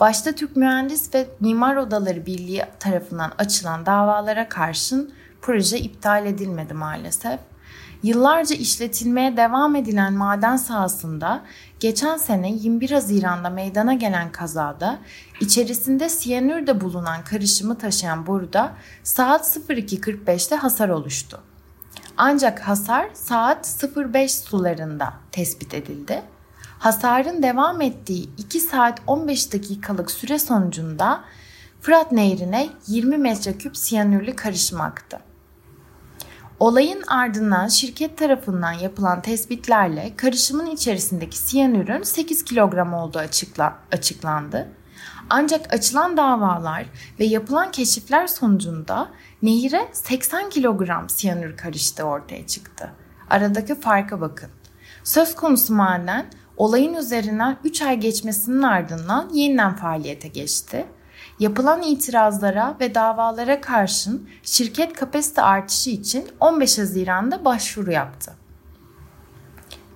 Başta 0.00 0.32
Türk 0.32 0.56
Mühendis 0.56 1.14
ve 1.14 1.26
Mimar 1.40 1.76
Odaları 1.76 2.26
Birliği 2.26 2.64
tarafından 2.80 3.32
açılan 3.38 3.86
davalara 3.86 4.48
karşın 4.48 5.12
proje 5.42 5.78
iptal 5.78 6.26
edilmedi 6.26 6.74
maalesef. 6.74 7.40
Yıllarca 8.02 8.56
işletilmeye 8.56 9.36
devam 9.36 9.76
edilen 9.76 10.12
maden 10.12 10.56
sahasında 10.56 11.42
geçen 11.80 12.16
sene 12.16 12.52
21 12.52 12.90
Haziran'da 12.90 13.50
meydana 13.50 13.94
gelen 13.94 14.32
kazada 14.32 14.98
içerisinde 15.40 16.08
siyanür 16.08 16.66
de 16.66 16.80
bulunan 16.80 17.24
karışımı 17.24 17.78
taşıyan 17.78 18.26
boruda 18.26 18.72
saat 19.02 19.56
02.45'te 19.56 20.56
hasar 20.56 20.88
oluştu. 20.88 21.40
Ancak 22.16 22.60
hasar 22.60 23.08
saat 23.14 23.84
05 23.96 24.34
sularında 24.34 25.12
tespit 25.32 25.74
edildi. 25.74 26.22
Hasarın 26.78 27.42
devam 27.42 27.80
ettiği 27.80 28.30
2 28.38 28.60
saat 28.60 29.00
15 29.06 29.52
dakikalık 29.52 30.10
süre 30.10 30.38
sonucunda 30.38 31.24
Fırat 31.80 32.12
Nehri'ne 32.12 32.68
20 32.86 33.18
metreküp 33.18 33.76
siyanürlü 33.76 34.36
karışım 34.36 34.80
aktı. 34.80 35.27
Olayın 36.60 37.02
ardından 37.06 37.68
şirket 37.68 38.18
tarafından 38.18 38.72
yapılan 38.72 39.22
tespitlerle 39.22 40.12
karışımın 40.16 40.66
içerisindeki 40.66 41.38
siyanürün 41.38 42.02
8 42.02 42.44
kilogram 42.44 42.94
olduğu 42.94 43.18
açıkla, 43.18 43.78
açıklandı. 43.92 44.68
Ancak 45.30 45.74
açılan 45.74 46.16
davalar 46.16 46.86
ve 47.20 47.24
yapılan 47.24 47.70
keşifler 47.70 48.26
sonucunda 48.26 49.08
nehire 49.42 49.88
80 49.92 50.50
kilogram 50.50 51.08
siyanür 51.08 51.56
karıştığı 51.56 52.04
ortaya 52.04 52.46
çıktı. 52.46 52.90
Aradaki 53.30 53.80
farka 53.80 54.20
bakın. 54.20 54.50
Söz 55.04 55.34
konusu 55.34 55.74
maden 55.74 56.26
Olayın 56.58 56.94
üzerinden 56.94 57.56
3 57.64 57.82
ay 57.82 58.00
geçmesinin 58.00 58.62
ardından 58.62 59.28
yeniden 59.32 59.76
faaliyete 59.76 60.28
geçti. 60.28 60.86
Yapılan 61.40 61.82
itirazlara 61.82 62.76
ve 62.80 62.94
davalara 62.94 63.60
karşın 63.60 64.28
şirket 64.42 64.92
kapasite 64.92 65.42
artışı 65.42 65.90
için 65.90 66.28
15 66.40 66.78
Haziran'da 66.78 67.44
başvuru 67.44 67.92
yaptı. 67.92 68.34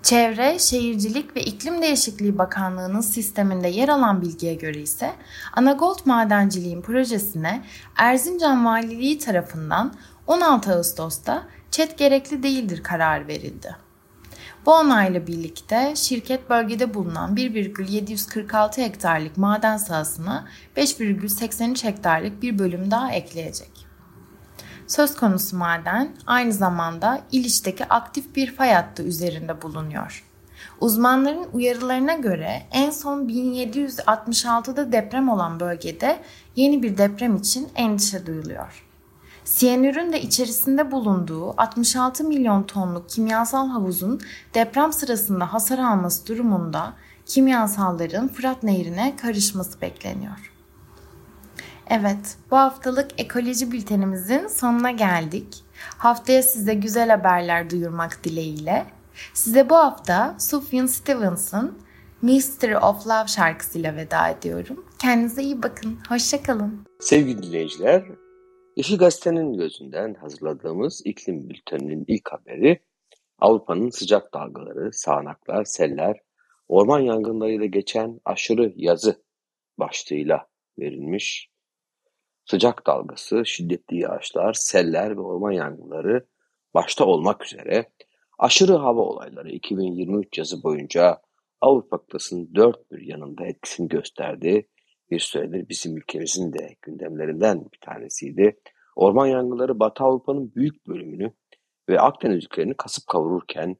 Çevre, 0.03 0.59
Şehircilik 0.59 1.37
ve 1.37 1.43
İklim 1.43 1.83
Değişikliği 1.83 2.39
Bakanlığı'nın 2.39 3.01
sisteminde 3.01 3.69
yer 3.69 3.89
alan 3.89 4.23
bilgiye 4.23 4.55
göre 4.55 4.81
ise 4.81 5.13
Anagold 5.53 5.99
Madenciliğin 6.05 6.83
projesine 6.83 7.65
Erzincan 7.97 8.67
Valiliği 8.67 9.19
tarafından 9.19 9.95
16 10.27 10.73
Ağustos'ta 10.73 11.43
çet 11.71 11.99
gerekli 11.99 12.43
değildir 12.43 12.83
karar 12.83 13.29
verildi. 13.29 13.77
Bu 14.67 14.73
onayla 14.73 15.27
birlikte 15.27 15.93
şirket 15.97 16.51
bölgede 16.51 16.95
bulunan 16.95 17.37
1,746 17.37 18.83
hektarlık 18.83 19.37
maden 19.37 19.77
sahasına 19.77 20.45
5,83 20.77 21.85
hektarlık 21.85 22.43
bir 22.43 22.59
bölüm 22.59 22.91
daha 22.91 23.13
ekleyecek. 23.13 23.87
Söz 24.87 25.17
konusu 25.17 25.57
maden 25.57 26.17
aynı 26.27 26.53
zamanda 26.53 27.21
İliç'teki 27.33 27.85
aktif 27.85 28.37
bir 28.37 28.55
fay 28.55 28.73
hattı 28.73 29.03
üzerinde 29.03 29.63
bulunuyor. 29.63 30.25
Uzmanların 30.81 31.47
uyarılarına 31.53 32.15
göre 32.15 32.63
en 32.73 32.91
son 32.91 33.29
1766'da 33.29 34.93
deprem 34.93 35.29
olan 35.29 35.61
bölgede 35.61 36.19
yeni 36.57 36.83
bir 36.83 36.99
deprem 36.99 37.37
için 37.37 37.69
endişe 37.75 38.27
duyuluyor. 38.27 38.92
Siyanürün 39.53 40.13
de 40.13 40.21
içerisinde 40.21 40.91
bulunduğu 40.91 41.61
66 41.61 42.25
milyon 42.25 42.63
tonluk 42.63 43.09
kimyasal 43.09 43.69
havuzun 43.69 44.21
deprem 44.55 44.93
sırasında 44.93 45.53
hasar 45.53 45.79
alması 45.79 46.27
durumunda 46.27 46.93
kimyasalların 47.27 48.29
Fırat 48.29 48.63
Nehri'ne 48.63 49.17
karışması 49.17 49.81
bekleniyor. 49.81 50.53
Evet, 51.91 52.37
bu 52.51 52.57
haftalık 52.57 53.21
ekoloji 53.21 53.73
bültenimizin 53.73 54.49
sonuna 54.49 54.91
geldik. 54.91 55.65
Haftaya 55.99 56.43
size 56.43 56.75
güzel 56.75 57.11
haberler 57.11 57.71
duyurmak 57.71 58.25
dileğiyle. 58.25 58.87
Size 59.35 59.71
bu 59.71 59.77
hafta 59.77 60.35
Sufjan 60.39 60.87
Stevens'ın 60.87 61.79
Mystery 62.23 62.77
of 62.77 63.07
Love 63.07 63.27
şarkısıyla 63.27 63.97
veda 63.97 64.29
ediyorum. 64.29 64.85
Kendinize 64.99 65.43
iyi 65.43 65.63
bakın. 65.63 65.99
Hoşçakalın. 66.09 66.87
Sevgili 67.01 67.43
dinleyiciler, 67.43 68.05
Yeşil 68.77 68.99
Gazete'nin 68.99 69.53
gözünden 69.53 70.15
hazırladığımız 70.15 71.03
iklim 71.05 71.51
bülteninin 71.51 72.05
ilk 72.09 72.33
haberi 72.33 72.81
Avrupa'nın 73.39 73.91
sıcak 73.91 74.35
dalgaları, 74.35 74.93
sağanaklar, 74.93 75.65
seller, 75.65 76.21
orman 76.69 77.01
yangınlarıyla 77.01 77.67
geçen 77.67 78.21
aşırı 78.25 78.73
yazı 78.77 79.23
başlığıyla 79.79 80.47
verilmiş. 80.79 81.51
Sıcak 82.45 82.87
dalgası, 82.87 83.47
şiddetli 83.47 83.99
yağışlar, 83.99 84.53
seller 84.53 85.17
ve 85.17 85.21
orman 85.21 85.53
yangınları 85.53 86.27
başta 86.75 87.05
olmak 87.05 87.45
üzere 87.45 87.91
aşırı 88.39 88.75
hava 88.75 89.01
olayları 89.01 89.51
2023 89.51 90.39
yazı 90.39 90.63
boyunca 90.63 91.21
Avrupa 91.61 91.99
kıtasının 91.99 92.55
dört 92.55 92.93
bir 92.93 93.01
yanında 93.01 93.47
etkisini 93.47 93.89
gösterdi 93.89 94.69
bir 95.13 95.19
süredir 95.19 95.69
bizim 95.69 95.97
ülkemizin 95.97 96.53
de 96.53 96.77
gündemlerinden 96.83 97.65
bir 97.73 97.79
tanesiydi. 97.81 98.61
Orman 98.97 99.27
yangınları 99.27 99.81
Batı 99.81 100.05
Avrupa'nın 100.05 100.55
büyük 100.55 100.87
bölümünü 100.87 101.33
ve 101.89 102.01
Akdeniz 102.01 102.45
ülkelerini 102.45 102.75
kasıp 102.75 103.07
kavururken 103.07 103.77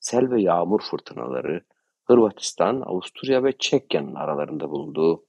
sel 0.00 0.30
ve 0.30 0.42
yağmur 0.42 0.80
fırtınaları 0.90 1.64
Hırvatistan, 2.04 2.80
Avusturya 2.80 3.44
ve 3.44 3.52
Çekya'nın 3.58 4.14
aralarında 4.14 4.70
bulunduğu 4.70 5.26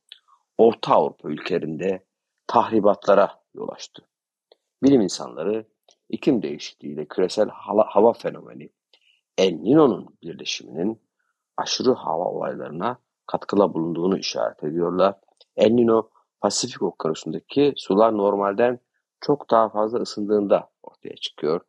Orta 0.57 0.93
Avrupa 0.93 1.29
ülkelerinde 1.29 2.05
tahribatlara 2.47 3.31
yol 3.53 3.69
açtı. 3.69 4.07
Bilim 4.83 5.01
insanları 5.01 5.67
iklim 6.09 6.41
değişikliğiyle 6.41 7.05
küresel 7.05 7.49
hava 7.49 8.13
fenomeni 8.13 8.69
El 9.37 9.51
Niño'nun 9.51 10.17
birleşiminin 10.23 11.01
aşırı 11.57 11.93
hava 11.93 12.23
olaylarına 12.23 12.97
katkıla 13.27 13.73
bulunduğunu 13.73 14.17
işaret 14.17 14.63
ediyorlar 14.63 15.15
El 15.55 15.71
Nino 15.71 16.09
Pasifik 16.41 16.81
Okyanusu'ndaki 16.81 17.73
sular 17.77 18.17
normalden 18.17 18.79
çok 19.21 19.49
daha 19.49 19.69
fazla 19.69 19.99
ısındığında 19.99 20.69
ortaya 20.83 21.15
çıkıyor. 21.15 21.61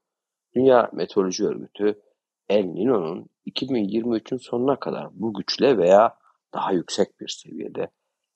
Dünya 0.54 0.90
Meteoroloji 0.92 1.46
Örgütü 1.46 2.02
El 2.48 2.64
Nino'nun 2.64 3.26
2023'ün 3.46 4.38
sonuna 4.38 4.80
kadar 4.80 5.08
bu 5.12 5.34
güçle 5.34 5.78
veya 5.78 6.18
daha 6.54 6.72
yüksek 6.72 7.20
bir 7.20 7.28
seviyede 7.28 7.90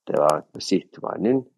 devam 0.08 0.38
etmesi 0.38 0.76
ihtimalinin 0.76 1.52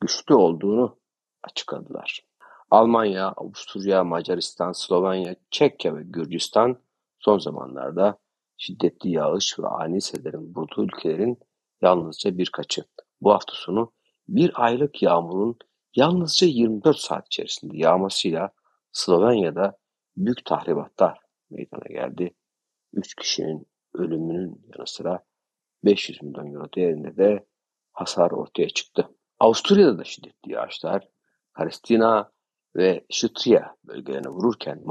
güçlü 0.00 0.34
olduğunu 0.34 0.98
açıkladılar. 1.42 2.26
Almanya, 2.70 3.28
Avusturya, 3.28 4.04
Macaristan, 4.04 4.72
Slovenya, 4.72 5.36
Çekya 5.50 5.96
ve 5.96 6.02
Gürcistan 6.02 6.78
son 7.18 7.38
zamanlarda 7.38 8.18
şiddetli 8.56 9.10
yağış 9.10 9.58
ve 9.58 9.66
ani 9.66 10.00
sellerin 10.00 10.54
vurduğu 10.54 10.84
ülkelerin 10.84 11.38
yalnızca 11.82 12.38
birkaçı. 12.38 12.84
Bu 13.20 13.32
hafta 13.32 13.52
sonu 13.54 13.92
bir 14.28 14.64
aylık 14.64 15.02
yağmurun 15.02 15.58
yalnızca 15.96 16.46
24 16.46 16.96
saat 16.96 17.26
içerisinde 17.26 17.76
yağmasıyla 17.76 18.50
Slovenya'da 18.92 19.78
büyük 20.16 20.44
tahribatlar 20.44 21.18
meydana 21.50 21.88
geldi. 21.88 22.34
3 22.92 23.14
kişinin 23.14 23.66
ölümünün 23.94 24.64
yanı 24.74 24.86
sıra 24.86 25.24
500 25.84 26.22
milyon 26.22 26.54
euro 26.54 26.72
değerinde 26.76 27.16
de 27.16 27.46
hasar 27.92 28.30
ortaya 28.30 28.68
çıktı. 28.68 29.08
Avusturya'da 29.38 29.98
da 29.98 30.04
şiddetli 30.04 30.52
yağışlar 30.52 31.08
Karistina 31.52 32.32
ve 32.76 33.04
Şıtriya 33.10 33.76
bölgelerine 33.84 34.28
vururken 34.28 34.82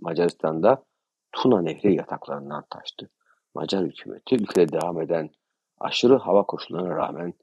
Macaristan'da 0.00 0.84
Tuna 1.32 1.62
Nehri 1.62 1.94
yataklarından 1.94 2.64
taştı. 2.70 3.10
Macar 3.54 3.84
hükümeti 3.84 4.34
ülkede 4.34 4.72
devam 4.72 5.00
eden 5.00 5.30
aşırı 5.78 6.16
hava 6.16 6.42
koşullarına 6.46 6.96
rağmen 6.96 7.34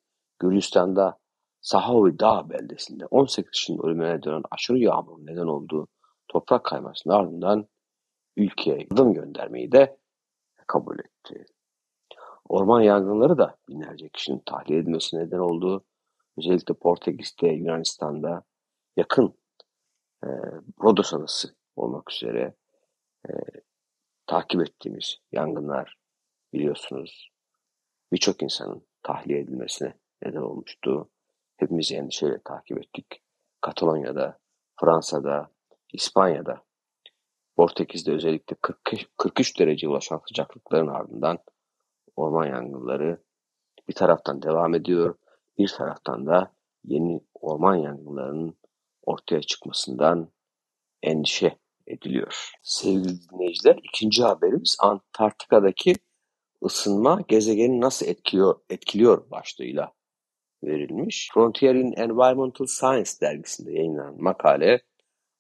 Gürcistan'da 0.43 1.17
Sahavi 1.61 2.19
Dağ 2.19 2.49
beldesinde 2.49 3.05
18 3.05 3.51
kişinin 3.51 3.85
ölümüne 3.85 4.23
dönen 4.23 4.43
aşırı 4.51 4.79
yağmurun 4.79 5.25
neden 5.25 5.47
olduğu 5.47 5.87
toprak 6.27 6.65
kaymasının 6.65 7.13
ardından 7.13 7.67
ülkeye 8.37 8.77
yardım 8.77 9.13
göndermeyi 9.13 9.71
de 9.71 9.97
kabul 10.67 10.99
etti. 10.99 11.45
Orman 12.49 12.81
yangınları 12.81 13.37
da 13.37 13.57
binlerce 13.69 14.09
kişinin 14.09 14.39
tahliye 14.45 14.79
edilmesine 14.79 15.19
neden 15.19 15.39
oldu. 15.39 15.85
Özellikle 16.37 16.73
Portekiz'de, 16.73 17.47
Yunanistan'da 17.47 18.43
yakın 18.97 19.37
e, 20.23 20.27
Rodos 20.83 21.13
Adası 21.13 21.55
olmak 21.75 22.11
üzere 22.11 22.55
e, 23.29 23.31
takip 24.27 24.61
ettiğimiz 24.61 25.17
yangınlar 25.31 25.97
biliyorsunuz 26.53 27.29
birçok 28.11 28.43
insanın 28.43 28.87
tahliye 29.03 29.39
edilmesine 29.39 29.93
neden 30.25 30.41
olmuştu. 30.41 31.09
Hepimiz 31.57 31.91
endişeyle 31.91 32.41
takip 32.45 32.77
ettik. 32.77 33.23
Katalonya'da, 33.61 34.39
Fransa'da, 34.79 35.51
İspanya'da, 35.93 36.63
Portekiz'de 37.55 38.11
özellikle 38.11 38.55
40, 38.61 38.79
43 39.17 39.59
derece 39.59 39.87
ulaşan 39.87 40.21
sıcaklıkların 40.27 40.87
ardından 40.87 41.39
orman 42.15 42.45
yangınları 42.45 43.23
bir 43.87 43.93
taraftan 43.93 44.41
devam 44.41 44.73
ediyor, 44.73 45.15
bir 45.57 45.67
taraftan 45.67 46.27
da 46.27 46.53
yeni 46.83 47.21
orman 47.33 47.75
yangınlarının 47.75 48.57
ortaya 49.01 49.41
çıkmasından 49.41 50.31
endişe 51.03 51.57
ediliyor. 51.87 52.51
Sevgili 52.61 53.29
dinleyiciler, 53.29 53.79
ikinci 53.83 54.23
haberimiz 54.23 54.77
Antarktika'daki 54.79 55.95
ısınma 56.65 57.21
gezegeni 57.27 57.81
nasıl 57.81 58.05
etkiliyor, 58.05 58.59
etkiliyor 58.69 59.31
başlığıyla 59.31 59.93
verilmiş. 60.65 61.29
Frontier 61.33 61.75
in 61.75 61.91
Environmental 61.91 62.65
Science 62.65 63.11
dergisinde 63.21 63.71
yayınlanan 63.71 64.21
makale, 64.21 64.81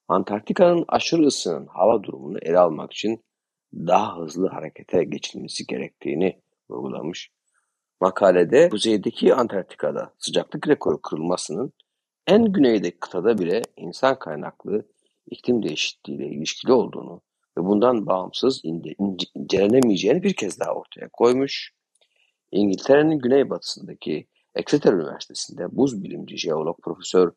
Antarktika'nın 0.07 0.85
aşırı 0.87 1.25
ısının 1.25 1.67
hava 1.67 2.03
durumunu 2.03 2.37
ele 2.41 2.59
almak 2.59 2.93
için 2.93 3.23
daha 3.73 4.17
hızlı 4.17 4.47
harekete 4.47 5.03
geçilmesi 5.03 5.67
gerektiğini 5.67 6.41
vurgulamış. 6.69 7.31
Makalede 8.01 8.69
kuzeydeki 8.69 9.35
Antarktika'da 9.35 10.13
sıcaklık 10.17 10.67
rekoru 10.67 11.01
kırılmasının 11.01 11.73
en 12.27 12.45
güneydeki 12.45 12.99
kıtada 12.99 13.37
bile 13.37 13.61
insan 13.77 14.19
kaynaklı 14.19 14.87
iklim 15.25 15.63
değişikliğiyle 15.63 16.27
ilişkili 16.27 16.73
olduğunu 16.73 17.21
ve 17.57 17.63
bundan 17.63 18.05
bağımsız 18.05 18.61
ince, 18.63 18.95
incelenemeyeceğini 19.35 20.23
bir 20.23 20.33
kez 20.33 20.59
daha 20.59 20.73
ortaya 20.73 21.09
koymuş. 21.13 21.73
İngiltere'nin 22.51 23.19
güneybatısındaki 23.19 24.27
Exeter 24.55 24.93
Üniversitesi'nde 24.93 25.75
buz 25.75 26.03
bilimci 26.03 26.37
jeolog 26.37 26.81
Profesör 26.83 27.31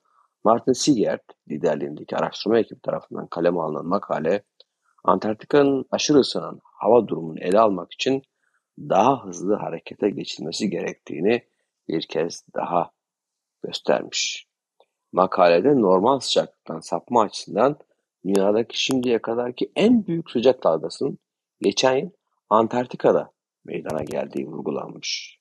Martin 0.44 0.72
Sigert 0.72 1.22
liderliğindeki 1.48 2.16
araştırma 2.16 2.58
ekibi 2.58 2.80
tarafından 2.80 3.26
kaleme 3.26 3.60
alınan 3.60 3.86
makale, 3.86 4.42
Antarktika'nın 5.04 5.84
aşırı 5.90 6.18
ısınan 6.18 6.60
hava 6.62 7.08
durumunu 7.08 7.38
ele 7.40 7.60
almak 7.60 7.92
için 7.92 8.22
daha 8.78 9.24
hızlı 9.24 9.54
harekete 9.54 10.10
geçilmesi 10.10 10.70
gerektiğini 10.70 11.42
bir 11.88 12.02
kez 12.02 12.44
daha 12.54 12.90
göstermiş. 13.62 14.46
Makalede 15.12 15.80
normal 15.80 16.20
sıcaklıktan 16.20 16.80
sapma 16.80 17.22
açısından 17.22 17.78
dünyadaki 18.24 18.82
şimdiye 18.82 19.22
kadarki 19.22 19.72
en 19.76 20.06
büyük 20.06 20.30
sıcak 20.30 20.64
dalgasının 20.64 21.18
geçen 21.60 21.96
yıl 21.96 22.10
Antarktika'da 22.50 23.32
meydana 23.64 24.02
geldiği 24.02 24.46
vurgulanmış. 24.46 25.35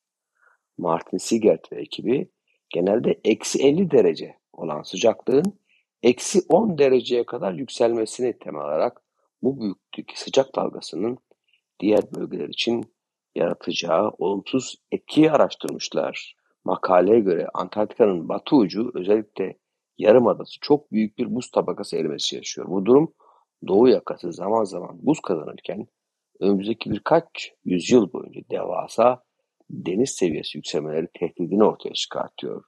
Martin 0.78 1.18
Sigert 1.18 1.72
ve 1.72 1.82
ekibi 1.82 2.32
genelde 2.70 3.20
eksi 3.24 3.64
50 3.64 3.92
derece 3.92 4.36
olan 4.54 4.82
sıcaklığın 4.82 5.60
eksi 6.04 6.42
10 6.50 6.78
dereceye 6.78 7.26
kadar 7.26 7.54
yükselmesini 7.54 8.40
temel 8.40 8.62
alarak 8.62 9.02
bu 9.42 9.62
büyüklükteki 9.62 10.20
sıcak 10.20 10.56
dalgasının 10.56 11.18
diğer 11.80 12.04
bölgeler 12.16 12.50
için 12.50 12.84
yaratacağı 13.36 14.10
olumsuz 14.18 14.76
etkiyi 14.92 15.32
araştırmışlar. 15.32 16.36
Makaleye 16.66 17.20
göre 17.20 17.48
Antarktika'nın 17.54 18.30
batı 18.30 18.56
ucu 18.56 18.92
özellikle 18.94 19.58
yarımadası 19.98 20.60
çok 20.62 20.92
büyük 20.92 21.18
bir 21.18 21.36
buz 21.36 21.52
tabakası 21.52 21.98
erimesi 21.98 22.36
yaşıyor. 22.36 22.68
Bu 22.70 22.86
durum 22.86 23.14
doğu 23.68 23.88
yakası 23.88 24.34
zaman 24.34 24.64
zaman 24.64 24.98
buz 25.02 25.20
kazanırken 25.20 25.88
önümüzdeki 26.40 26.92
birkaç 26.92 27.54
yüzyıl 27.66 28.14
boyunca 28.14 28.42
devasa 28.52 29.24
deniz 29.70 30.10
seviyesi 30.10 30.58
yükselmeleri 30.58 31.08
tehdidini 31.20 31.64
ortaya 31.64 31.94
çıkartıyor. 31.94 32.64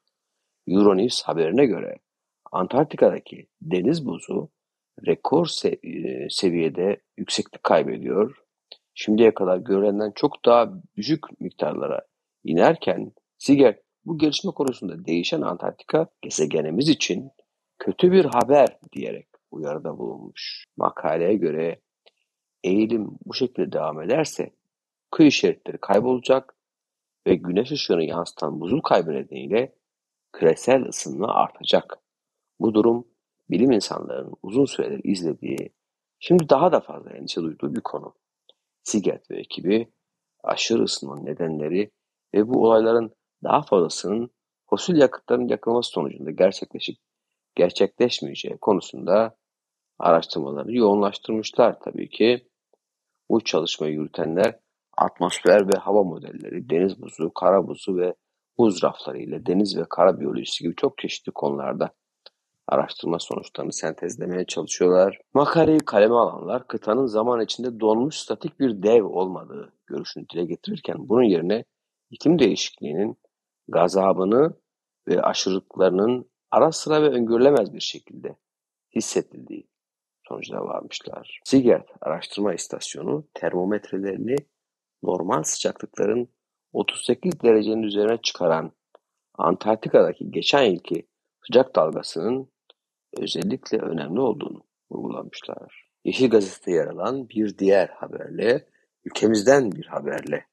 Euronews 0.67 1.23
haberine 1.23 1.65
göre 1.65 1.97
Antarktika'daki 2.51 3.47
deniz 3.61 4.05
buzu 4.05 4.49
rekor 5.07 5.45
se- 5.45 6.29
seviyede 6.29 7.01
yükseklik 7.17 7.63
kaybediyor. 7.63 8.35
Şimdiye 8.93 9.33
kadar 9.33 9.57
görülenden 9.57 10.11
çok 10.15 10.45
daha 10.45 10.73
düşük 10.95 11.41
miktarlara 11.41 12.01
inerken 12.43 13.11
Siger 13.37 13.79
bu 14.05 14.17
gelişme 14.17 14.51
konusunda 14.51 15.05
değişen 15.05 15.41
Antarktika 15.41 16.07
gezegenimiz 16.21 16.89
için 16.89 17.31
kötü 17.79 18.11
bir 18.11 18.25
haber 18.25 18.77
diyerek 18.91 19.27
uyarıda 19.51 19.97
bulunmuş. 19.97 20.65
Makaleye 20.77 21.35
göre 21.35 21.81
eğilim 22.63 23.07
bu 23.25 23.33
şekilde 23.33 23.71
devam 23.71 24.01
ederse 24.01 24.51
kıyı 25.11 25.31
şeritleri 25.31 25.77
kaybolacak 25.77 26.56
ve 27.27 27.35
güneş 27.35 27.71
ışığını 27.71 28.03
yansıtan 28.03 28.61
buzul 28.61 28.81
kaybı 28.81 29.11
nedeniyle 29.11 29.75
küresel 30.33 30.87
ısınma 30.87 31.27
artacak. 31.27 31.99
Bu 32.59 32.73
durum 32.73 33.07
bilim 33.49 33.71
insanlarının 33.71 34.33
uzun 34.43 34.65
süredir 34.65 35.01
izlediği, 35.03 35.73
şimdi 36.19 36.49
daha 36.49 36.71
da 36.71 36.79
fazla 36.79 37.11
endişe 37.11 37.41
duyduğu 37.41 37.75
bir 37.75 37.81
konu. 37.81 38.13
Siget 38.83 39.31
ve 39.31 39.39
ekibi 39.39 39.91
aşırı 40.43 40.83
ısınmanın 40.83 41.25
nedenleri 41.25 41.91
ve 42.33 42.47
bu 42.47 42.63
olayların 42.63 43.11
daha 43.43 43.61
fazlasının 43.61 44.29
fosil 44.69 44.95
yakıtların 44.95 45.47
yakılması 45.47 45.89
sonucunda 45.89 46.31
gerçekleşip 46.31 46.97
gerçekleşmeyeceği 47.55 48.57
konusunda 48.57 49.37
araştırmaları 49.99 50.75
yoğunlaştırmışlar 50.75 51.79
tabii 51.79 52.09
ki. 52.09 52.47
Bu 53.29 53.43
çalışmayı 53.43 53.93
yürütenler 53.93 54.59
atmosfer 54.97 55.67
ve 55.67 55.77
hava 55.79 56.03
modelleri, 56.03 56.69
deniz 56.69 57.01
buzu, 57.01 57.33
kara 57.33 57.67
buzu 57.67 57.97
ve 57.97 58.15
buz 58.57 58.83
rafları 58.83 59.17
ile 59.17 59.45
deniz 59.45 59.77
ve 59.77 59.83
kara 59.89 60.19
biyolojisi 60.19 60.63
gibi 60.63 60.75
çok 60.75 60.97
çeşitli 60.97 61.31
konularda 61.31 61.91
araştırma 62.67 63.19
sonuçlarını 63.19 63.73
sentezlemeye 63.73 64.45
çalışıyorlar. 64.45 65.19
Makaleyi 65.33 65.79
kaleme 65.79 66.15
alanlar 66.15 66.67
kıtanın 66.67 67.05
zaman 67.05 67.41
içinde 67.41 67.79
donmuş 67.79 68.15
statik 68.15 68.59
bir 68.59 68.83
dev 68.83 69.05
olmadığı 69.05 69.73
görüşünü 69.87 70.29
dile 70.29 70.45
getirirken 70.45 70.95
bunun 70.99 71.23
yerine 71.23 71.63
iklim 72.09 72.39
değişikliğinin 72.39 73.17
gazabını 73.67 74.53
ve 75.07 75.21
aşırılıklarının 75.21 76.29
ara 76.51 76.71
sıra 76.71 77.01
ve 77.01 77.09
öngörülemez 77.09 77.73
bir 77.73 77.79
şekilde 77.79 78.37
hissedildiği 78.95 79.67
sonucuna 80.27 80.61
varmışlar. 80.61 81.41
Sigert 81.43 81.89
Araştırma 82.01 82.53
İstasyonu 82.53 83.27
termometrelerini 83.33 84.35
normal 85.03 85.43
sıcaklıkların 85.43 86.29
38 86.73 87.41
derecenin 87.41 87.83
üzerine 87.83 88.17
çıkaran 88.23 88.71
Antarktika'daki 89.33 90.31
geçen 90.31 90.63
yılki 90.63 91.07
sıcak 91.47 91.75
dalgasının 91.75 92.51
özellikle 93.17 93.77
önemli 93.77 94.19
olduğunu 94.19 94.63
vurgulamışlar. 94.91 95.87
Yeşil 96.05 96.29
Gazete'de 96.29 96.71
yer 96.71 96.87
alan 96.87 97.29
bir 97.29 97.57
diğer 97.57 97.87
haberle, 97.87 98.65
ülkemizden 99.05 99.71
bir 99.71 99.85
haberle, 99.85 100.45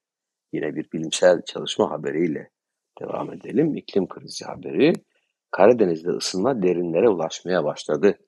yine 0.52 0.74
bir 0.76 0.92
bilimsel 0.92 1.42
çalışma 1.42 1.90
haberiyle 1.90 2.50
devam 3.00 3.32
edelim. 3.32 3.76
İklim 3.76 4.08
krizi 4.08 4.44
haberi, 4.44 4.92
Karadeniz'de 5.50 6.10
ısınma 6.10 6.62
derinlere 6.62 7.08
ulaşmaya 7.08 7.64
başladı. 7.64 8.18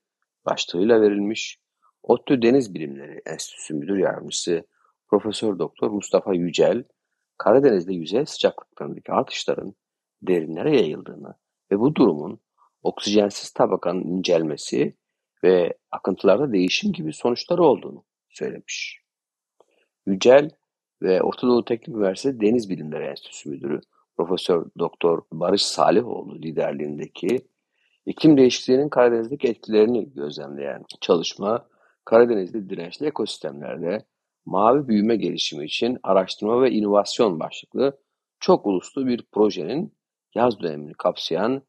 Başlığıyla 0.47 1.01
verilmiş 1.01 1.59
ODTÜ 2.03 2.43
Deniz 2.43 2.75
Bilimleri 2.75 3.23
Enstitüsü 3.27 3.75
Müdür 3.75 3.99
Yardımcısı 3.99 4.65
Profesör 5.09 5.59
Doktor 5.59 5.91
Mustafa 5.91 6.35
Yücel, 6.35 6.85
Karadeniz'de 7.39 7.95
yüzey 7.95 8.27
sıcaklıklarındaki 8.27 9.13
artışların 9.13 9.75
derinlere 10.23 10.77
yayıldığını 10.77 11.35
ve 11.73 11.79
bu 11.79 11.95
durumun 11.95 12.41
oksijensiz 12.83 13.51
tabakanın 13.51 14.05
incelmesi 14.05 14.97
ve 15.45 15.75
akıntılarda 15.91 16.53
değişim 16.53 16.93
gibi 16.93 17.13
sonuçları 17.13 17.63
olduğunu 17.63 18.05
söylemiş. 18.29 19.01
Yücel 20.07 20.51
ve 21.03 21.23
Orta 21.23 21.47
Doğu 21.47 21.65
Teknik 21.65 21.97
Üniversitesi 21.97 22.41
Deniz 22.41 22.71
Bilimleri 22.71 23.05
Enstitüsü 23.05 23.51
Müdürü 23.51 23.81
Profesör 24.17 24.67
Doktor 24.79 25.23
Barış 25.33 25.63
Salihoğlu 25.63 26.43
liderliğindeki 26.43 27.49
iklim 28.07 28.37
değişikliğinin 28.37 28.89
Karadeniz'deki 28.89 29.49
etkilerini 29.49 30.15
gözlemleyen 30.15 30.85
çalışma 31.01 31.69
Karadeniz'de 32.05 32.71
dirençli 32.71 33.07
ekosistemlerde 33.07 34.05
mavi 34.47 34.89
büyüme 34.89 35.17
gelişimi 35.17 35.65
için 35.65 35.99
araştırma 36.03 36.63
ve 36.63 36.71
inovasyon 36.71 37.41
başlıklı 37.41 37.99
çok 38.41 38.67
uluslu 38.67 39.07
bir 39.07 39.27
projenin 39.33 39.95
yaz 40.35 40.61
dönemini 40.61 40.93
kapsayan 40.93 41.63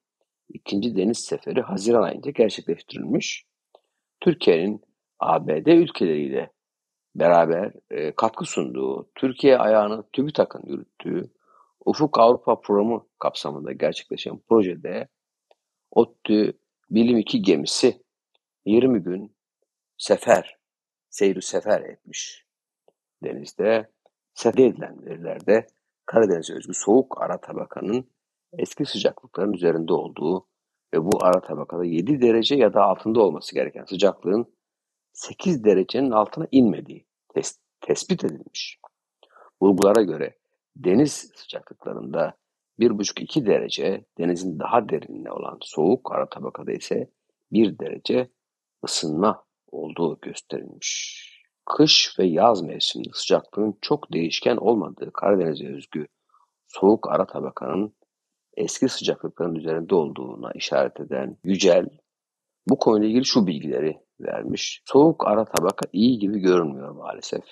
ikinci 0.49 0.95
deniz 0.95 1.17
seferi 1.17 1.61
Haziran 1.61 2.03
ayında 2.03 2.29
gerçekleştirilmiş. 2.29 3.45
Türkiye'nin 4.21 4.81
ABD 5.19 5.67
ülkeleriyle 5.67 6.51
beraber 7.15 7.73
e, 7.89 8.11
katkı 8.11 8.45
sunduğu, 8.45 9.09
Türkiye 9.15 9.57
ayağını 9.57 10.03
TÜBİTAK'ın 10.13 10.65
yürüttüğü 10.65 11.31
Ufuk 11.85 12.19
Avrupa 12.19 12.61
Programı 12.61 13.05
kapsamında 13.19 13.71
gerçekleşen 13.71 14.39
projede 14.49 15.07
ODTÜ 15.91 16.53
Bilim 16.89 17.17
2 17.17 17.41
gemisi 17.41 18.01
20 18.65 19.03
gün 19.03 19.35
sefer, 19.97 20.57
seyri 21.09 21.41
sefer 21.41 21.81
etmiş 21.81 22.46
denizde. 23.23 23.91
Sede 24.33 24.65
edilen 24.65 25.05
verilerde 25.05 25.67
Karadeniz 26.05 26.49
özgü 26.49 26.73
soğuk 26.73 27.21
ara 27.21 27.41
tabakanın 27.41 28.09
eski 28.53 28.85
sıcaklıkların 28.85 29.53
üzerinde 29.53 29.93
olduğu 29.93 30.47
ve 30.93 31.05
bu 31.05 31.23
ara 31.25 31.41
tabakada 31.41 31.85
7 31.85 32.21
derece 32.21 32.55
ya 32.55 32.73
da 32.73 32.83
altında 32.83 33.21
olması 33.21 33.55
gereken 33.55 33.85
sıcaklığın 33.85 34.55
8 35.13 35.63
derecenin 35.63 36.11
altına 36.11 36.47
inmediği 36.51 37.07
tes 37.33 37.59
tespit 37.81 38.23
edilmiş. 38.23 38.79
Bulgulara 39.61 40.01
göre 40.01 40.37
deniz 40.75 41.31
sıcaklıklarında 41.35 42.37
1,5-2 42.79 43.45
derece 43.45 44.05
denizin 44.17 44.59
daha 44.59 44.89
derinine 44.89 45.31
olan 45.31 45.57
soğuk 45.61 46.11
ara 46.11 46.29
tabakada 46.29 46.71
ise 46.71 47.11
1 47.51 47.79
derece 47.79 48.29
ısınma 48.83 49.45
olduğu 49.67 50.19
gösterilmiş. 50.21 51.36
Kış 51.69 52.19
ve 52.19 52.25
yaz 52.25 52.61
mevsiminde 52.61 53.09
sıcaklığın 53.13 53.77
çok 53.81 54.13
değişken 54.13 54.57
olmadığı 54.57 55.11
Karadeniz'e 55.13 55.67
özgü 55.67 56.07
soğuk 56.67 57.11
ara 57.11 57.25
tabakanın 57.25 57.95
eski 58.57 58.89
sıcaklıkların 58.89 59.55
üzerinde 59.55 59.95
olduğuna 59.95 60.51
işaret 60.51 60.99
eden 60.99 61.37
Yücel 61.43 61.89
bu 62.69 62.79
konuyla 62.79 63.07
ilgili 63.07 63.25
şu 63.25 63.47
bilgileri 63.47 63.97
vermiş. 64.19 64.81
Soğuk 64.85 65.27
ara 65.27 65.45
tabaka 65.45 65.89
iyi 65.93 66.19
gibi 66.19 66.39
görünmüyor 66.39 66.91
maalesef. 66.91 67.43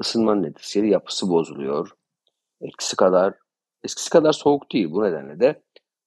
Isınmanın 0.00 0.44
etkisiyle 0.44 0.86
yapısı 0.86 1.28
bozuluyor. 1.28 1.90
Eskisi 2.60 2.96
kadar 2.96 3.34
eskisi 3.84 4.10
kadar 4.10 4.32
soğuk 4.32 4.72
değil. 4.72 4.90
Bu 4.90 5.02
nedenle 5.02 5.40
de 5.40 5.62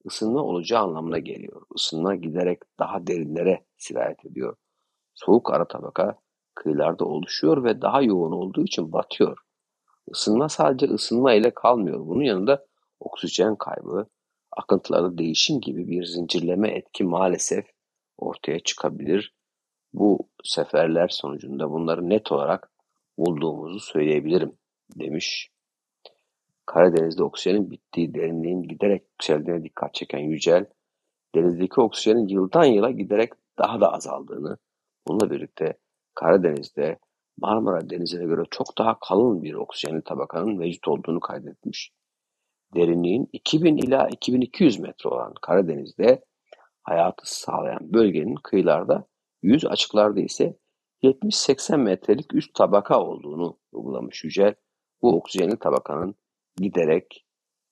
ısınma 0.06 0.42
olacağı 0.42 0.82
anlamına 0.82 1.18
geliyor. 1.18 1.62
Isınma 1.76 2.14
giderek 2.14 2.58
daha 2.78 3.06
derinlere 3.06 3.64
sirayet 3.76 4.26
ediyor. 4.26 4.56
Soğuk 5.14 5.52
ara 5.52 5.68
tabaka 5.68 6.23
kıyılarda 6.54 7.04
oluşuyor 7.04 7.64
ve 7.64 7.82
daha 7.82 8.02
yoğun 8.02 8.32
olduğu 8.32 8.64
için 8.64 8.92
batıyor. 8.92 9.38
Isınma 10.08 10.48
sadece 10.48 10.86
ısınma 10.86 11.32
ile 11.32 11.54
kalmıyor. 11.54 12.06
Bunun 12.06 12.22
yanında 12.22 12.66
oksijen 13.00 13.56
kaybı, 13.56 14.06
akıntılarda 14.52 15.18
değişim 15.18 15.60
gibi 15.60 15.88
bir 15.88 16.04
zincirleme 16.04 16.68
etki 16.68 17.04
maalesef 17.04 17.66
ortaya 18.18 18.60
çıkabilir. 18.60 19.34
Bu 19.92 20.28
seferler 20.44 21.08
sonucunda 21.08 21.70
bunları 21.70 22.08
net 22.08 22.32
olarak 22.32 22.70
bulduğumuzu 23.18 23.80
söyleyebilirim 23.80 24.52
demiş 24.98 25.54
Karadeniz'de 26.66 27.24
oksijenin 27.24 27.70
bittiği 27.70 28.14
derinliğin 28.14 28.62
giderek 28.62 29.02
yükseldiğine 29.10 29.64
dikkat 29.64 29.94
çeken 29.94 30.18
Yücel, 30.18 30.66
denizdeki 31.34 31.80
oksijenin 31.80 32.28
yıldan 32.28 32.64
yıla 32.64 32.90
giderek 32.90 33.32
daha 33.58 33.80
da 33.80 33.92
azaldığını, 33.92 34.58
bununla 35.08 35.30
birlikte 35.30 35.78
Karadeniz'de 36.14 36.98
Marmara 37.38 37.90
Denizi'ne 37.90 38.24
göre 38.24 38.42
çok 38.50 38.78
daha 38.78 38.98
kalın 38.98 39.42
bir 39.42 39.54
oksijenli 39.54 40.02
tabakanın 40.02 40.56
mevcut 40.58 40.88
olduğunu 40.88 41.20
kaydetmiş. 41.20 41.92
Derinliğin 42.74 43.28
2000 43.32 43.76
ila 43.76 44.08
2200 44.08 44.78
metre 44.78 45.08
olan 45.08 45.34
Karadeniz'de 45.42 46.24
hayatı 46.82 47.34
sağlayan 47.40 47.92
bölgenin 47.92 48.34
kıyılarda, 48.34 49.06
yüz 49.42 49.64
açıklarda 49.66 50.20
ise 50.20 50.56
70-80 51.02 51.76
metrelik 51.76 52.34
üst 52.34 52.54
tabaka 52.54 53.00
olduğunu 53.00 53.58
uygulamış 53.72 54.24
Yücel. 54.24 54.54
Bu 55.02 55.16
oksijenli 55.16 55.58
tabakanın 55.58 56.14
giderek 56.56 57.26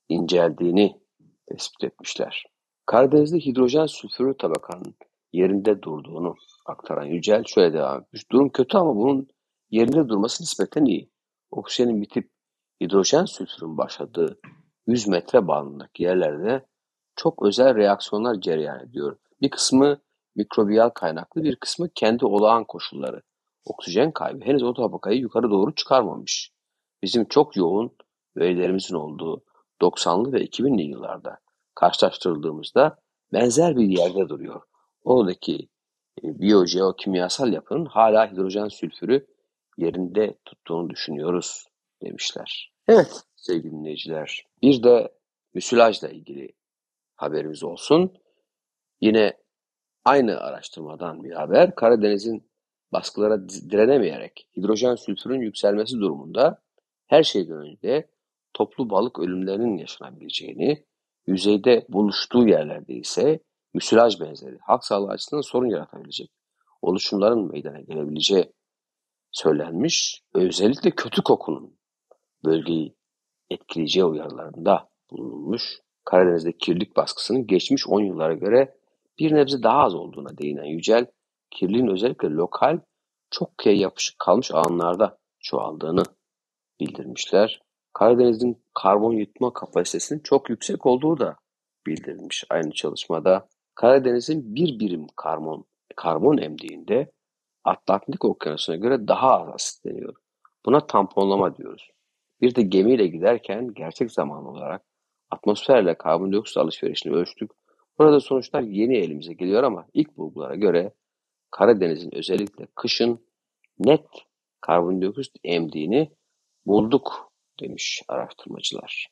inceldiğini 0.08 1.00
tespit 1.46 1.84
etmişler. 1.84 2.44
Karadeniz'de 2.86 3.38
hidrojen 3.38 3.86
sülfürü 3.86 4.36
tabakanın 4.36 4.94
yerinde 5.32 5.82
durduğunu 5.82 6.34
aktaran 6.66 7.04
Yücel 7.04 7.44
şöyle 7.46 7.72
devam 7.72 8.00
etmiş. 8.00 8.30
Durum 8.30 8.50
kötü 8.50 8.78
ama 8.78 8.96
bunun 8.96 9.28
yerinde 9.70 10.08
durması 10.08 10.42
nispeten 10.42 10.84
iyi. 10.84 11.10
Oksijenin 11.50 12.02
bitip 12.02 12.30
hidrojen 12.80 13.24
sülfürün 13.24 13.78
başladığı 13.78 14.40
100 14.86 15.08
metre 15.08 15.48
bandındaki 15.48 16.02
yerlerde 16.02 16.66
çok 17.16 17.46
özel 17.46 17.76
reaksiyonlar 17.76 18.40
cereyan 18.40 18.80
ediyor. 18.80 19.18
Bir 19.40 19.50
kısmı 19.50 19.98
mikrobiyal 20.36 20.88
kaynaklı, 20.88 21.42
bir 21.42 21.56
kısmı 21.56 21.88
kendi 21.94 22.26
olağan 22.26 22.64
koşulları. 22.64 23.22
Oksijen 23.64 24.12
kaybı 24.12 24.44
henüz 24.44 24.62
o 24.62 24.74
tabakayı 24.74 25.20
yukarı 25.20 25.50
doğru 25.50 25.74
çıkarmamış. 25.74 26.52
Bizim 27.02 27.24
çok 27.24 27.56
yoğun 27.56 27.96
verilerimizin 28.36 28.94
olduğu 28.94 29.44
90'lı 29.82 30.32
ve 30.32 30.44
2000'li 30.44 30.82
yıllarda 30.82 31.38
karşılaştırıldığımızda 31.74 32.96
benzer 33.32 33.76
bir 33.76 33.88
yerde 33.88 34.28
duruyor. 34.28 34.62
Oradaki 35.04 35.68
biyojeokimyasal 36.22 37.52
yapının 37.52 37.84
hala 37.84 38.32
hidrojen 38.32 38.68
sülfürü 38.68 39.26
yerinde 39.76 40.34
tuttuğunu 40.44 40.90
düşünüyoruz 40.90 41.66
demişler. 42.02 42.72
Evet 42.88 43.22
sevgili 43.36 43.72
dinleyiciler 43.72 44.46
bir 44.62 44.82
de 44.82 45.12
müsilajla 45.54 46.08
ilgili 46.08 46.52
haberimiz 47.16 47.64
olsun. 47.64 48.12
Yine 49.00 49.32
aynı 50.04 50.40
araştırmadan 50.40 51.24
bir 51.24 51.32
haber. 51.32 51.74
Karadeniz'in 51.74 52.50
baskılara 52.92 53.48
direnemeyerek 53.48 54.48
hidrojen 54.56 54.94
sülfürün 54.94 55.40
yükselmesi 55.40 55.96
durumunda 55.96 56.62
her 57.06 57.22
şeyden 57.22 57.58
önce 57.58 58.08
toplu 58.54 58.90
balık 58.90 59.18
ölümlerinin 59.18 59.76
yaşanabileceğini, 59.76 60.84
yüzeyde 61.26 61.86
buluştuğu 61.88 62.48
yerlerde 62.48 62.94
ise 62.94 63.40
müsilaj 63.74 64.20
benzeri 64.20 64.58
halk 64.58 64.84
sağlığı 64.84 65.10
açısından 65.10 65.42
sorun 65.42 65.68
yaratabilecek 65.68 66.30
oluşumların 66.82 67.50
meydana 67.52 67.80
gelebileceği 67.80 68.52
söylenmiş. 69.30 70.22
Özellikle 70.34 70.90
kötü 70.90 71.22
kokunun 71.22 71.76
bölgeyi 72.44 72.96
etkileyeceği 73.50 74.04
uyarılarında 74.04 74.88
bulunulmuş. 75.10 75.80
Karadeniz'de 76.04 76.52
kirlilik 76.52 76.96
baskısının 76.96 77.46
geçmiş 77.46 77.88
10 77.88 78.00
yıllara 78.00 78.34
göre 78.34 78.74
bir 79.18 79.34
nebze 79.34 79.62
daha 79.62 79.78
az 79.78 79.94
olduğuna 79.94 80.38
değinen 80.38 80.64
Yücel, 80.64 81.06
kirliliğin 81.50 81.86
özellikle 81.86 82.28
lokal, 82.28 82.80
çok 83.30 83.58
kıya 83.58 83.74
yapışık 83.74 84.18
kalmış 84.18 84.50
alanlarda 84.50 85.18
çoğaldığını 85.40 86.02
bildirmişler. 86.80 87.62
Karadeniz'in 87.92 88.64
karbon 88.74 89.12
yutma 89.12 89.52
kapasitesinin 89.52 90.20
çok 90.20 90.50
yüksek 90.50 90.86
olduğu 90.86 91.20
da 91.20 91.36
bildirilmiş 91.86 92.44
aynı 92.50 92.72
çalışmada. 92.72 93.48
Karadeniz'in 93.74 94.54
bir 94.54 94.78
birim 94.78 95.06
karbon, 95.16 95.64
karbon 95.96 96.38
emdiğinde 96.38 97.12
Atlantik 97.64 98.24
Okyanusu'na 98.24 98.76
göre 98.76 99.08
daha 99.08 99.40
az 99.40 99.48
asitleniyor. 99.54 100.14
Buna 100.66 100.86
tamponlama 100.86 101.56
diyoruz. 101.56 101.90
Bir 102.40 102.54
de 102.54 102.62
gemiyle 102.62 103.06
giderken 103.06 103.74
gerçek 103.74 104.12
zamanlı 104.12 104.48
olarak 104.48 104.82
atmosferle 105.30 105.94
karbondioksit 105.94 106.56
alışverişini 106.56 107.14
ölçtük. 107.14 107.50
Burada 107.98 108.20
sonuçlar 108.20 108.62
yeni 108.62 108.96
elimize 108.96 109.32
geliyor 109.32 109.62
ama 109.62 109.86
ilk 109.94 110.16
bulgulara 110.16 110.54
göre 110.54 110.92
Karadeniz'in 111.50 112.14
özellikle 112.14 112.66
kışın 112.74 113.26
net 113.78 114.06
karbondioksit 114.60 115.36
emdiğini 115.44 116.12
bulduk 116.66 117.32
demiş 117.60 118.02
araştırmacılar. 118.08 119.08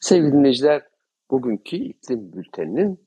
Sevgili 0.00 0.32
dinleyiciler, 0.32 0.82
bugünkü 1.30 1.76
iklim 1.76 2.32
bülteninin 2.32 3.05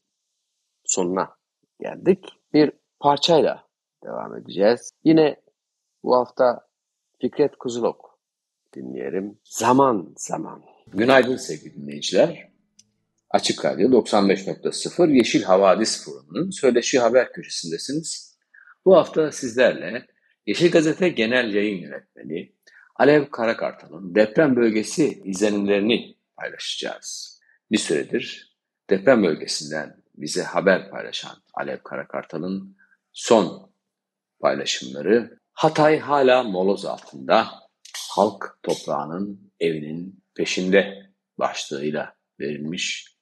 sonuna 0.89 1.35
geldik. 1.79 2.25
Bir 2.53 2.71
parçayla 2.99 3.67
devam 4.03 4.35
edeceğiz. 4.35 4.91
Yine 5.03 5.41
bu 6.03 6.15
hafta 6.15 6.67
Fikret 7.21 7.55
Kuzulok 7.55 8.19
dinleyelim. 8.75 9.39
Zaman 9.43 10.13
zaman. 10.17 10.63
Günaydın 10.87 11.35
sevgili 11.35 11.75
dinleyiciler. 11.75 12.49
Açık 13.29 13.65
Radyo 13.65 13.89
95.0 13.89 15.11
Yeşil 15.11 15.43
Havadis 15.43 16.05
Forumu'nun 16.05 16.49
söyleşi 16.49 16.99
haber 16.99 17.31
köşesindesiniz. 17.31 18.37
Bu 18.85 18.97
hafta 18.97 19.31
sizlerle 19.31 20.05
Yeşil 20.45 20.71
Gazete 20.71 21.09
Genel 21.09 21.53
Yayın 21.53 21.77
Yönetmeni 21.77 22.53
Alev 22.95 23.29
Karakartal'ın 23.29 24.15
deprem 24.15 24.55
bölgesi 24.55 25.21
izlenimlerini 25.25 26.17
paylaşacağız. 26.37 27.39
Bir 27.71 27.77
süredir 27.77 28.57
deprem 28.89 29.23
bölgesinden 29.23 29.98
bize 30.19 30.43
haber 30.43 30.89
paylaşan 30.89 31.37
Alev 31.53 31.77
Karakartal'ın 31.83 32.77
son 33.11 33.71
paylaşımları 34.39 35.39
Hatay 35.53 35.99
hala 35.99 36.43
moloz 36.43 36.85
altında, 36.85 37.47
halk 38.09 38.59
toprağının 38.63 39.51
evinin 39.59 40.23
peşinde 40.35 41.11
başlığıyla 41.39 42.15
verilmiş. 42.39 43.15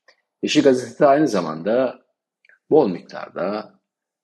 Yeşil 0.43 0.63
Gazete 0.63 1.05
aynı 1.05 1.27
zamanda 1.27 1.99
bol 2.69 2.89
miktarda 2.89 3.79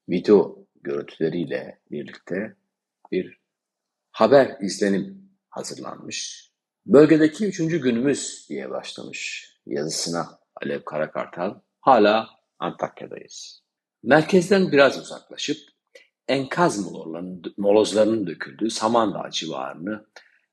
video 0.10 0.66
görüntüleriyle 0.82 1.80
birlikte 1.92 2.56
bir 3.12 3.40
haber 4.12 4.58
izlenim 4.62 5.30
hazırlanmış. 5.50 6.50
Bölgedeki 6.86 7.46
üçüncü 7.46 7.82
günümüz 7.82 8.46
diye 8.50 8.70
başlamış 8.70 9.54
yazısına 9.66 10.40
Alev 10.62 10.84
Karakartal. 10.84 11.56
Hala 11.82 12.30
Antakya'dayız. 12.64 13.64
Merkezden 14.04 14.72
biraz 14.72 14.98
uzaklaşıp 14.98 15.58
enkaz 16.28 16.90
molozlarının 17.58 18.28
döküldüğü 18.28 18.70
Samandağ 18.70 19.30
civarını 19.30 20.06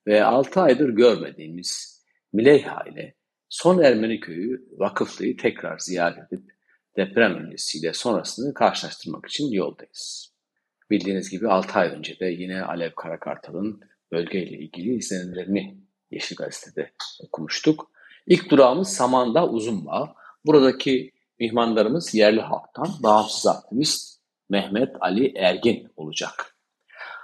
ve 0.07 0.25
6 0.25 0.61
aydır 0.61 0.89
görmediğimiz 0.89 2.01
Mileyha 2.33 2.85
ile 2.85 3.15
son 3.49 3.83
Ermeni 3.83 4.21
köyü 4.21 4.69
Vakıflı'yı 4.73 5.37
tekrar 5.37 5.79
ziyaret 5.79 6.33
edip 6.33 6.51
deprem 6.97 7.35
öncesiyle 7.35 7.93
sonrasını 7.93 8.55
karşılaştırmak 8.55 9.27
için 9.27 9.53
yoldayız. 9.53 10.35
Bildiğiniz 10.91 11.31
gibi 11.31 11.49
6 11.49 11.79
ay 11.79 11.89
önce 11.89 12.19
de 12.19 12.27
yine 12.27 12.63
Alev 12.63 12.91
Karakartal'ın 12.97 13.81
bölgeyle 14.13 14.59
ilgili 14.59 14.95
izlenimlerini 14.95 15.79
Yeşil 16.11 16.37
Gazete'de 16.37 16.93
okumuştuk. 17.21 17.91
İlk 18.27 18.51
durağımız 18.51 18.89
Samandağ 18.89 19.49
Uzunbağ. 19.49 20.15
Buradaki 20.47 21.13
mihmanlarımız 21.41 22.15
yerli 22.15 22.41
halktan 22.41 22.89
bağımsız 23.03 23.47
aktivist 23.47 24.21
Mehmet 24.51 24.97
Ali 25.01 25.33
Ergin 25.37 25.89
olacak. 25.97 26.57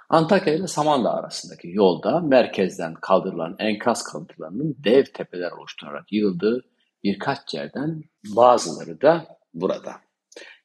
Antakya 0.09 0.55
ile 0.55 0.67
Samandağ 0.67 1.11
arasındaki 1.11 1.69
yolda 1.69 2.21
merkezden 2.21 2.95
kaldırılan 2.95 3.57
enkaz 3.59 4.05
kalıntılarının 4.05 4.77
dev 4.85 5.05
tepeler 5.05 5.53
oluşturarak 5.53 6.13
yığıldığı 6.13 6.65
birkaç 7.05 7.55
yerden 7.55 8.03
bazıları 8.37 9.01
da 9.01 9.27
burada. 9.55 9.93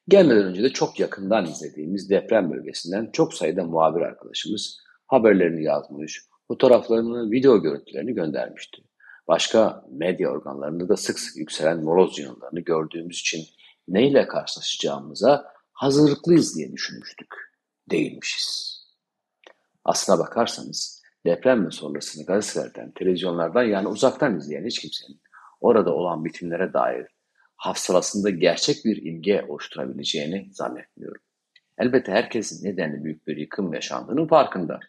Gelmeden 0.08 0.44
önce 0.44 0.62
de 0.62 0.68
çok 0.68 1.00
yakından 1.00 1.46
izlediğimiz 1.46 2.10
deprem 2.10 2.50
bölgesinden 2.50 3.10
çok 3.12 3.34
sayıda 3.34 3.64
muhabir 3.64 4.00
arkadaşımız 4.00 4.78
haberlerini 5.06 5.64
yazmış, 5.64 6.22
fotoğraflarını, 6.48 7.30
video 7.30 7.62
görüntülerini 7.62 8.14
göndermişti. 8.14 8.82
Başka 9.28 9.84
medya 9.90 10.30
organlarında 10.30 10.88
da 10.88 10.96
sık 10.96 11.18
sık 11.18 11.36
yükselen 11.36 11.84
moroz 11.84 12.18
yığınlarını 12.18 12.60
gördüğümüz 12.60 13.20
için 13.20 13.44
neyle 13.88 14.28
karşılaşacağımıza 14.28 15.52
hazırlıklıyız 15.72 16.56
diye 16.56 16.72
düşünmüştük. 16.72 17.34
Değilmişiz. 17.90 18.78
Aslına 19.84 20.18
bakarsanız 20.18 21.02
deprem 21.26 21.66
ve 21.66 21.70
sonrasını 21.70 22.26
gazetelerden, 22.26 22.90
televizyonlardan 22.90 23.62
yani 23.62 23.88
uzaktan 23.88 24.38
izleyen 24.38 24.66
hiç 24.66 24.78
kimsenin 24.78 25.20
orada 25.60 25.94
olan 25.94 26.24
bitimlere 26.24 26.72
dair 26.72 27.06
hafsalasında 27.56 28.30
gerçek 28.30 28.84
bir 28.84 29.06
imge 29.06 29.44
oluşturabileceğini 29.48 30.48
zannetmiyorum. 30.52 31.22
Elbette 31.78 32.12
herkesin 32.12 32.68
nedenli 32.68 33.04
büyük 33.04 33.26
bir 33.26 33.36
yıkım 33.36 33.74
yaşandığının 33.74 34.26
farkında. 34.26 34.80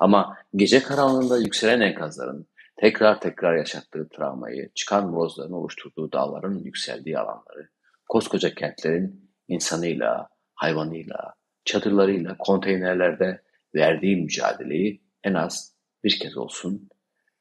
Ama 0.00 0.36
gece 0.56 0.82
karanlığında 0.82 1.38
yükselen 1.38 1.80
enkazların 1.80 2.46
tekrar 2.76 3.20
tekrar 3.20 3.56
yaşattığı 3.56 4.08
travmayı, 4.08 4.70
çıkan 4.74 5.10
morozların 5.10 5.52
oluşturduğu 5.52 6.12
dağların 6.12 6.64
yükseldiği 6.64 7.18
alanları, 7.18 7.68
koskoca 8.08 8.54
kentlerin 8.54 9.32
insanıyla, 9.48 10.28
hayvanıyla, 10.54 11.34
çadırlarıyla, 11.64 12.36
konteynerlerde 12.38 13.42
verdiği 13.74 14.16
mücadeleyi 14.16 15.02
en 15.24 15.34
az 15.34 15.76
bir 16.04 16.18
kez 16.18 16.36
olsun 16.36 16.88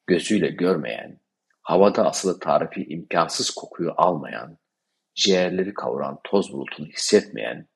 gözüyle 0.08 0.48
görmeyen, 0.48 1.20
havada 1.62 2.06
asılı 2.06 2.40
tarifi 2.40 2.86
imkansız 2.86 3.50
kokuyu 3.50 3.94
almayan, 3.98 4.58
ciğerleri 5.16 5.74
kavuran 5.74 6.20
toz 6.24 6.54
bulutunu 6.54 6.88
hissetmeyen, 6.88 7.68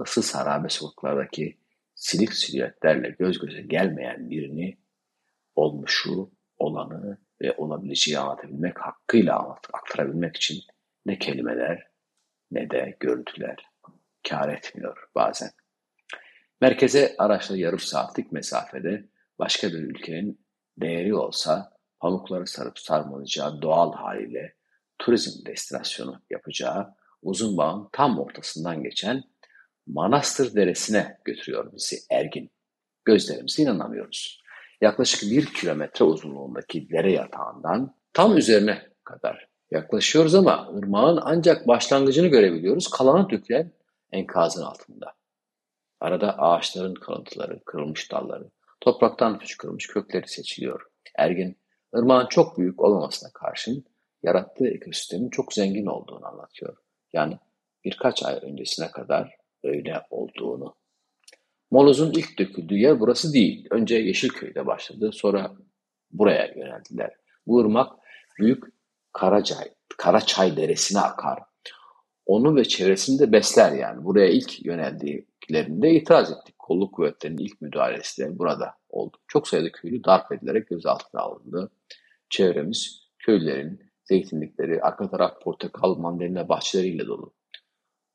ıssız 0.00 0.34
harabe 0.34 0.68
sokaklardaki 0.68 1.58
silik 1.94 2.32
silüetlerle 2.32 3.16
göz 3.18 3.38
göze 3.38 3.62
gelmeyen 3.62 4.30
birini 4.30 4.78
olmuşu, 5.54 6.30
olanı 6.62 7.18
ve 7.42 7.54
olabileceği 7.56 8.18
anlatabilmek 8.18 8.78
hakkıyla 8.78 9.58
aktarabilmek 9.72 10.36
için 10.36 10.58
ne 11.06 11.18
kelimeler 11.18 11.86
ne 12.50 12.70
de 12.70 12.96
görüntüler 13.00 13.56
kar 14.28 14.48
etmiyor 14.48 15.08
bazen. 15.14 15.50
Merkeze 16.60 17.14
araçla 17.18 17.56
yarım 17.56 17.78
saatlik 17.78 18.32
mesafede 18.32 19.08
başka 19.38 19.68
bir 19.68 19.78
ülkenin 19.78 20.46
değeri 20.76 21.14
olsa 21.14 21.72
pamukları 22.00 22.46
sarıp 22.46 22.78
sarmalayacağı 22.78 23.62
doğal 23.62 23.92
haliyle 23.92 24.54
turizm 24.98 25.46
destinasyonu 25.46 26.22
yapacağı 26.30 26.94
uzun 27.22 27.56
bağın 27.56 27.88
tam 27.92 28.18
ortasından 28.18 28.82
geçen 28.82 29.22
Manastır 29.86 30.54
Deresi'ne 30.54 31.18
götürüyor 31.24 31.72
bizi 31.72 31.96
Ergin. 32.10 32.50
Gözlerimize 33.04 33.62
inanamıyoruz. 33.62 34.41
Yaklaşık 34.82 35.30
bir 35.30 35.46
kilometre 35.46 36.04
uzunluğundaki 36.04 36.90
dere 36.90 37.12
yatağından 37.12 37.94
tam 38.12 38.36
üzerine 38.36 38.88
kadar 39.04 39.48
yaklaşıyoruz 39.70 40.34
ama 40.34 40.68
ırmağın 40.78 41.20
ancak 41.22 41.68
başlangıcını 41.68 42.26
görebiliyoruz. 42.26 42.90
Kalanı 42.90 43.30
dökülen 43.30 43.72
enkazın 44.12 44.62
altında. 44.62 45.12
Arada 46.00 46.38
ağaçların 46.38 46.94
kalıntıları, 46.94 47.64
kırılmış 47.64 48.12
dalları, 48.12 48.50
topraktan 48.80 49.38
fışkırmış 49.38 49.86
kökleri 49.86 50.28
seçiliyor. 50.28 50.82
Ergin, 51.14 51.58
ırmağın 51.96 52.26
çok 52.26 52.58
büyük 52.58 52.80
olmamasına 52.80 53.30
karşın 53.34 53.84
yarattığı 54.22 54.68
ekosistemin 54.68 55.30
çok 55.30 55.52
zengin 55.52 55.86
olduğunu 55.86 56.26
anlatıyor. 56.26 56.76
Yani 57.12 57.38
birkaç 57.84 58.22
ay 58.22 58.38
öncesine 58.42 58.90
kadar 58.90 59.36
öyle 59.64 60.02
olduğunu. 60.10 60.74
Moloz'un 61.72 62.12
ilk 62.12 62.38
döküldüğü 62.38 62.78
yer 62.78 63.00
burası 63.00 63.32
değil. 63.32 63.66
Önce 63.70 63.96
Yeşilköy'de 63.96 64.66
başladı, 64.66 65.10
sonra 65.12 65.52
buraya 66.10 66.46
yöneldiler. 66.46 67.10
Bu 67.46 67.60
ırmak 67.60 67.92
büyük 68.38 68.64
Karacay, 69.12 69.68
Karaçay 69.98 70.56
Deresi'ne 70.56 71.00
akar. 71.00 71.38
Onu 72.26 72.56
ve 72.56 72.64
çevresini 72.64 73.18
de 73.18 73.32
besler 73.32 73.72
yani. 73.72 74.04
Buraya 74.04 74.28
ilk 74.28 74.66
yöneldiklerinde 74.66 75.90
itiraz 75.90 76.32
ettik. 76.32 76.58
Kolluk 76.58 76.94
kuvvetlerinin 76.94 77.42
ilk 77.42 77.60
müdahalesi 77.60 78.22
de 78.22 78.38
burada 78.38 78.74
oldu. 78.88 79.16
Çok 79.28 79.48
sayıda 79.48 79.72
köylü 79.72 80.04
darp 80.04 80.32
edilerek 80.32 80.68
gözaltına 80.68 81.20
alındı. 81.20 81.70
Çevremiz 82.30 83.08
köylülerin 83.18 83.80
zeytinlikleri, 84.04 84.82
arka 84.82 85.10
taraf 85.10 85.42
portakal, 85.42 85.94
mandalina 85.94 86.48
bahçeleriyle 86.48 87.06
dolu. 87.06 87.34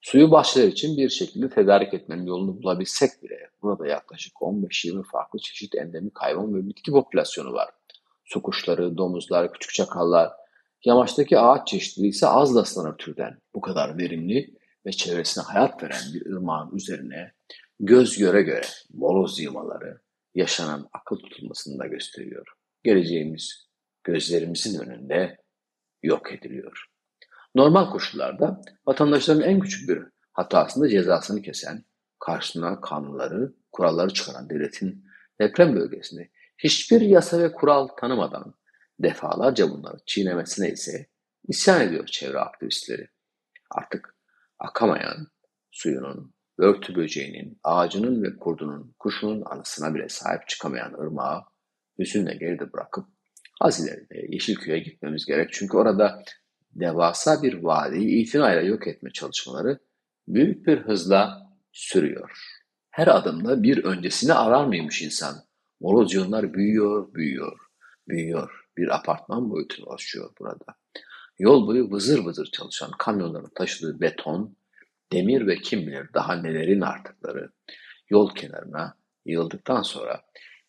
Suyu 0.02 0.32
bahçeler 0.32 0.68
için 0.68 0.98
bir 0.98 1.10
şekilde 1.10 1.50
tedarik 1.50 1.94
etmenin 1.94 2.26
yolunu 2.26 2.64
bulabilsek 2.64 3.24
bile 3.24 3.50
burada 3.62 3.88
yaklaşık 3.88 4.34
15-20 4.34 5.04
farklı 5.04 5.40
çeşit 5.40 5.76
endemik 5.76 6.18
hayvan 6.18 6.56
ve 6.56 6.68
bitki 6.68 6.92
popülasyonu 6.92 7.54
var. 7.54 7.70
Su 8.26 8.42
kuşları, 8.42 8.98
domuzlar, 8.98 9.54
küçük 9.54 9.74
çakallar, 9.74 10.32
yamaçtaki 10.86 11.40
ağaç 11.40 11.68
çeşitliliği 11.68 12.12
ise 12.12 12.28
az 12.28 12.56
rastlanır 12.56 12.98
türden. 12.98 13.38
Bu 13.56 13.62
kadar 13.62 13.98
verimli 13.98 14.54
ve 14.86 14.92
çevresine 14.92 15.44
hayat 15.44 15.84
veren 15.84 16.14
bir 16.14 16.26
ırmağın 16.26 16.76
üzerine 16.76 17.32
göz 17.80 18.18
göre 18.18 18.42
göre 18.42 18.66
moloz 18.94 19.40
yığmaları 19.40 20.02
yaşanan 20.36 20.90
akıl 20.94 21.18
tutulmasını 21.18 21.80
da 21.80 21.88
gösteriyor. 21.88 22.48
Geleceğimiz 22.84 23.68
gözlerimizin 24.04 24.80
önünde 24.80 25.38
yok 26.04 26.34
ediliyor. 26.34 26.86
Normal 27.58 27.90
koşullarda 27.90 28.62
vatandaşların 28.88 29.44
en 29.44 29.60
küçük 29.60 29.90
bir 29.90 30.04
hatasında 30.34 30.90
cezasını 30.90 31.42
kesen, 31.42 31.86
karşısına 32.20 32.82
kanunları, 32.82 33.54
kuralları 33.72 34.14
çıkaran 34.14 34.50
devletin 34.50 35.06
deprem 35.42 35.76
bölgesinde 35.76 36.30
hiçbir 36.58 37.02
yasa 37.02 37.40
ve 37.40 37.52
kural 37.52 37.88
tanımadan 37.88 38.54
defalarca 39.00 39.70
bunları 39.70 39.98
çiğnemesine 40.06 40.72
ise 40.72 41.08
isyan 41.48 41.82
ediyor 41.82 42.06
çevre 42.06 42.40
aktivistleri. 42.40 43.08
Artık 43.72 44.16
akamayan 44.60 45.28
suyunun, 45.72 46.34
örtü 46.58 46.96
böceğinin, 46.96 47.60
ağacının 47.64 48.24
ve 48.24 48.38
kurdunun, 48.38 48.96
kuşunun 49.00 49.44
anısına 49.46 49.96
bile 49.96 50.10
sahip 50.10 50.48
çıkamayan 50.48 50.94
ırmağı 50.94 51.44
hüzünle 52.00 52.36
geride 52.36 52.74
bırakıp 52.74 53.06
az 53.62 53.86
ileride 53.86 54.26
Yeşilköy'e 54.30 54.80
gitmemiz 54.80 55.26
gerek. 55.26 55.50
Çünkü 55.54 55.78
orada 55.78 56.24
devasa 56.76 57.44
bir 57.44 57.64
vadiyi 57.64 58.24
itinayla 58.24 58.62
yok 58.62 58.88
etme 58.88 59.10
çalışmaları 59.10 59.80
büyük 60.28 60.68
bir 60.68 60.78
hızla 60.78 61.52
sürüyor. 61.72 62.32
Her 62.90 63.08
adımda 63.08 63.64
bir 63.64 63.84
öncesini 63.84 64.34
arar 64.34 64.66
mıymış 64.66 65.02
insan? 65.02 65.36
Molozyonlar 65.80 66.54
büyüyor, 66.54 67.14
büyüyor, 67.14 67.60
büyüyor. 68.08 68.64
Bir 68.78 68.96
apartman 68.96 69.50
boyutuna 69.50 69.86
ulaşıyor 69.86 70.32
burada. 70.40 70.66
Yol 71.40 71.68
boyu 71.68 71.92
vızır 71.92 72.26
vızır 72.26 72.46
çalışan 72.46 72.92
kamyonların 73.00 73.52
taşıdığı 73.56 74.02
beton, 74.02 74.56
demir 75.12 75.48
ve 75.48 75.56
kim 75.56 75.88
bilir 75.88 76.10
daha 76.14 76.36
nelerin 76.36 76.82
artıkları 76.82 77.52
yol 78.10 78.36
kenarına 78.36 78.98
yığıldıktan 79.26 79.82
sonra 79.82 80.22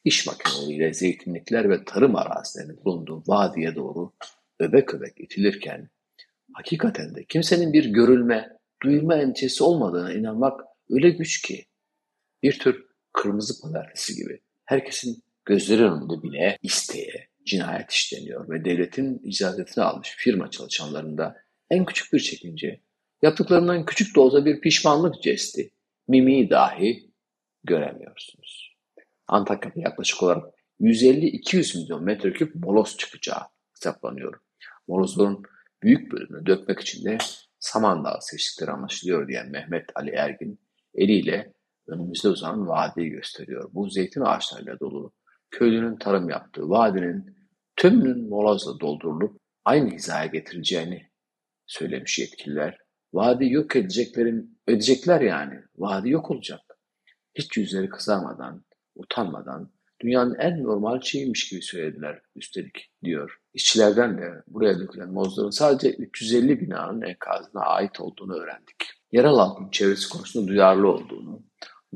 iş 0.04 0.26
makineleriyle 0.26 0.94
zeytinlikler 0.94 1.70
ve 1.70 1.84
tarım 1.84 2.16
arazilerinin 2.16 2.84
bulunduğu 2.84 3.22
vadiye 3.26 3.74
doğru 3.74 4.12
öbek 4.58 4.94
öbek 4.94 5.20
itilirken 5.20 5.90
hakikaten 6.52 7.14
de 7.14 7.24
kimsenin 7.24 7.72
bir 7.72 7.84
görülme, 7.84 8.48
duyulma 8.82 9.16
endişesi 9.16 9.64
olmadığına 9.64 10.12
inanmak 10.12 10.60
öyle 10.90 11.10
güç 11.10 11.42
ki 11.42 11.66
bir 12.42 12.58
tür 12.58 12.86
kırmızı 13.12 13.62
pazartesi 13.62 14.14
gibi 14.14 14.40
herkesin 14.64 15.22
gözleri 15.44 15.84
önünde 15.84 16.22
bile 16.22 16.58
isteye 16.62 17.28
cinayet 17.46 17.90
işleniyor 17.90 18.48
ve 18.50 18.64
devletin 18.64 19.18
icazetini 19.24 19.84
almış 19.84 20.14
firma 20.16 20.50
çalışanlarında 20.50 21.36
en 21.70 21.84
küçük 21.84 22.12
bir 22.12 22.20
çekince, 22.20 22.80
yaptıklarından 23.22 23.84
küçük 23.84 24.16
de 24.16 24.20
olsa 24.20 24.44
bir 24.44 24.60
pişmanlık 24.60 25.22
cesti, 25.22 25.70
mimiği 26.08 26.50
dahi 26.50 27.10
göremiyorsunuz. 27.64 28.76
Antakya'da 29.26 29.80
yaklaşık 29.80 30.22
olarak 30.22 30.54
150-200 30.80 31.82
milyon 31.82 32.04
metreküp 32.04 32.54
molos 32.54 32.96
çıkacağı 32.96 33.42
hesaplanıyor. 33.74 34.40
Molozların 34.88 35.42
büyük 35.83 36.12
bölümünü 36.12 36.46
dökmek 36.46 36.81
için 36.81 37.05
de 37.05 37.18
Samandağ 37.59 38.18
seçtikleri 38.20 38.70
anlaşılıyor 38.70 39.29
diyen 39.29 39.51
Mehmet 39.51 39.85
Ali 39.94 40.11
Ergin 40.11 40.61
eliyle 40.94 41.55
önümüzde 41.87 42.29
uzanan 42.29 42.68
vadiyi 42.68 43.11
gösteriyor. 43.11 43.70
Bu 43.72 43.90
zeytin 43.90 44.20
ağaçlarıyla 44.20 44.81
dolu, 44.81 45.12
köylünün 45.51 45.96
tarım 45.96 46.31
yaptığı 46.31 46.68
vadinin 46.68 47.37
tümünün 47.77 48.29
molozla 48.29 48.81
doldurulup 48.81 49.40
aynı 49.64 49.90
hizaya 49.90 50.27
getirileceğini 50.27 51.11
söylemiş 51.66 52.18
yetkililer. 52.18 52.79
Vadi 53.12 53.53
yok 53.53 53.77
edeceklerin, 53.77 54.61
edecekler 54.68 55.20
yani. 55.20 55.61
Vadi 55.77 56.11
yok 56.11 56.31
olacak. 56.31 56.61
Hiç 57.35 57.57
yüzleri 57.57 57.88
kızarmadan, 57.88 58.64
utanmadan 58.94 59.72
dünyanın 60.00 60.34
en 60.34 60.62
normal 60.62 61.00
şeyiymiş 61.00 61.48
gibi 61.48 61.62
söylediler 61.62 62.22
üstelik 62.36 62.90
diyor. 63.05 63.38
İşçilerden 63.55 64.18
de 64.18 64.42
buraya 64.46 64.78
dökülen 64.78 65.12
mozların 65.12 65.51
sadece 65.51 65.90
350 65.90 66.61
binanın 66.61 67.03
enkazına 67.03 67.61
ait 67.61 68.01
olduğunu 68.01 68.34
öğrendik. 68.34 68.76
Yerel 69.12 69.34
halkın 69.34 69.70
çevresi 69.70 70.09
konusunda 70.09 70.49
duyarlı 70.49 70.88
olduğunu, 70.88 71.42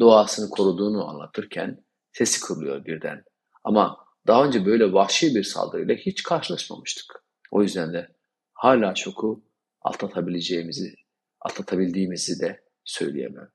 doğasını 0.01 0.51
koruduğunu 0.51 1.09
anlatırken 1.09 1.85
sesi 2.13 2.41
kırılıyor 2.41 2.85
birden. 2.85 3.25
Ama 3.65 3.97
daha 4.27 4.47
önce 4.47 4.67
böyle 4.67 4.93
vahşi 4.93 5.35
bir 5.35 5.45
saldırıyla 5.45 5.95
hiç 5.95 6.23
karşılaşmamıştık. 6.23 7.25
O 7.51 7.63
yüzden 7.63 7.93
de 7.93 8.09
hala 8.53 8.95
şoku 8.95 9.45
atlatabileceğimizi, 9.83 10.95
atlatabildiğimizi 11.41 12.41
de 12.41 12.61
söyleyemem 12.85 13.49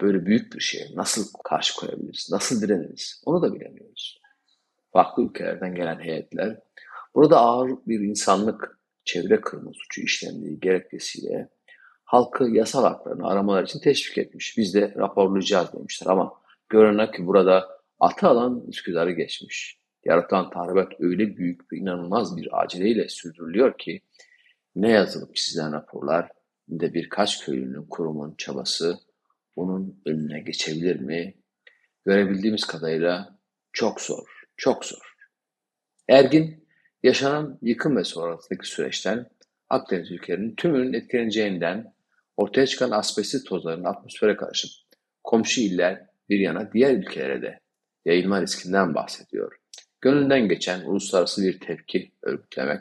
böyle 0.00 0.26
büyük 0.26 0.54
bir 0.54 0.60
şeye 0.60 0.86
nasıl 0.94 1.24
karşı 1.44 1.76
koyabiliriz, 1.76 2.28
nasıl 2.32 2.62
direniriz 2.62 3.22
onu 3.26 3.42
da 3.42 3.54
bilemiyoruz. 3.54 4.20
Farklı 4.92 5.22
ülkelerden 5.22 5.74
gelen 5.74 6.00
heyetler 6.00 6.60
burada 7.14 7.38
ağır 7.38 7.70
bir 7.86 8.00
insanlık 8.00 8.78
çevre 9.04 9.40
kırma 9.40 9.70
suçu 9.74 10.00
işlendiği 10.00 10.60
gerekçesiyle 10.60 11.48
halkı 12.04 12.44
yasal 12.44 12.84
haklarını 12.84 13.26
aramalar 13.26 13.64
için 13.64 13.80
teşvik 13.80 14.18
etmiş. 14.18 14.58
Biz 14.58 14.74
de 14.74 14.94
raporlayacağız 14.96 15.72
demişler 15.72 16.10
ama 16.10 16.32
görünen 16.68 17.10
ki 17.10 17.26
burada 17.26 17.68
atı 18.00 18.28
alan 18.28 18.64
Üsküdar'ı 18.68 19.12
geçmiş. 19.12 19.78
yaratılan 20.04 20.50
tahribat 20.50 20.92
öyle 21.00 21.36
büyük 21.36 21.72
ve 21.72 21.76
inanılmaz 21.76 22.36
bir 22.36 22.62
aceleyle 22.62 23.08
sürdürülüyor 23.08 23.78
ki 23.78 24.02
ne 24.76 24.90
yazılıp 24.90 25.36
çizilen 25.36 25.72
raporlar 25.72 26.30
ne 26.68 26.80
de 26.80 26.94
birkaç 26.94 27.44
köylünün 27.44 27.86
kurumun 27.86 28.34
çabası 28.38 28.98
bunun 29.56 30.02
önüne 30.06 30.40
geçebilir 30.40 31.00
mi? 31.00 31.34
Görebildiğimiz 32.06 32.64
kadarıyla 32.64 33.38
çok 33.72 34.00
zor, 34.00 34.42
çok 34.56 34.84
zor. 34.84 35.14
Ergin, 36.08 36.68
yaşanan 37.02 37.58
yıkım 37.62 37.96
ve 37.96 38.04
sonrasındaki 38.04 38.68
süreçten 38.68 39.26
Akdeniz 39.68 40.10
ülkelerinin 40.10 40.54
tümünün 40.54 40.92
etkileneceğinden 40.92 41.94
ortaya 42.36 42.66
çıkan 42.66 42.90
asbestli 42.90 43.44
tozların 43.44 43.84
atmosfere 43.84 44.36
karışıp 44.36 44.70
komşu 45.24 45.60
iller 45.60 46.06
bir 46.28 46.38
yana 46.38 46.72
diğer 46.72 46.94
ülkelere 46.94 47.42
de 47.42 47.60
yayılma 48.04 48.42
riskinden 48.42 48.94
bahsediyor. 48.94 49.56
Gönlünden 50.00 50.48
geçen 50.48 50.80
uluslararası 50.80 51.42
bir 51.42 51.60
tepki 51.60 52.12
örgütlemek 52.22 52.80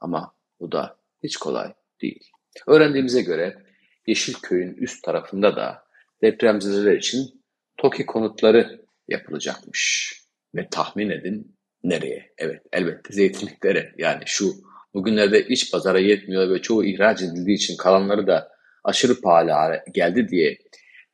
ama 0.00 0.34
bu 0.60 0.72
da 0.72 0.96
hiç 1.22 1.36
kolay 1.36 1.74
değil. 2.02 2.30
Öğrendiğimize 2.66 3.22
göre 3.22 3.62
Yeşilköy'ün 4.06 4.74
üst 4.74 5.04
tarafında 5.04 5.56
da 5.56 5.83
depremzedeler 6.24 6.96
için 6.96 7.44
TOKİ 7.76 8.06
konutları 8.06 8.84
yapılacakmış. 9.08 10.14
Ve 10.54 10.68
tahmin 10.70 11.10
edin 11.10 11.56
nereye? 11.84 12.32
Evet 12.38 12.62
elbette 12.72 13.14
zeytinliklere. 13.14 13.94
Yani 13.98 14.22
şu 14.26 14.54
bugünlerde 14.94 15.46
iç 15.46 15.72
pazara 15.72 15.98
yetmiyor 15.98 16.50
ve 16.50 16.62
çoğu 16.62 16.84
ihraç 16.84 17.22
edildiği 17.22 17.56
için 17.56 17.76
kalanları 17.76 18.26
da 18.26 18.52
aşırı 18.84 19.20
pahalı 19.20 19.80
geldi 19.94 20.28
diye 20.28 20.58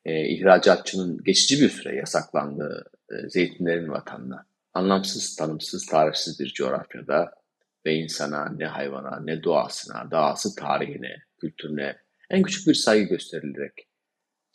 e, 0.05 0.29
ihracatçının 0.29 1.25
geçici 1.25 1.65
bir 1.65 1.69
süre 1.69 1.97
yasaklandığı 1.97 2.91
e, 3.11 3.29
zeytinlerin 3.29 3.89
vatanına 3.89 4.47
anlamsız, 4.75 5.37
tanımsız, 5.37 5.87
tarihsiz 5.87 6.41
bir 6.41 6.53
coğrafyada 6.53 7.31
ve 7.87 7.95
insana, 7.95 8.49
ne 8.57 8.67
hayvana, 8.67 9.21
ne 9.21 9.43
doğasına, 9.43 10.11
dağası 10.11 10.55
tarihine, 10.55 11.17
kültürüne 11.41 11.97
en 12.31 12.43
küçük 12.43 12.69
bir 12.69 12.75
saygı 12.75 13.09
gösterilerek 13.09 13.90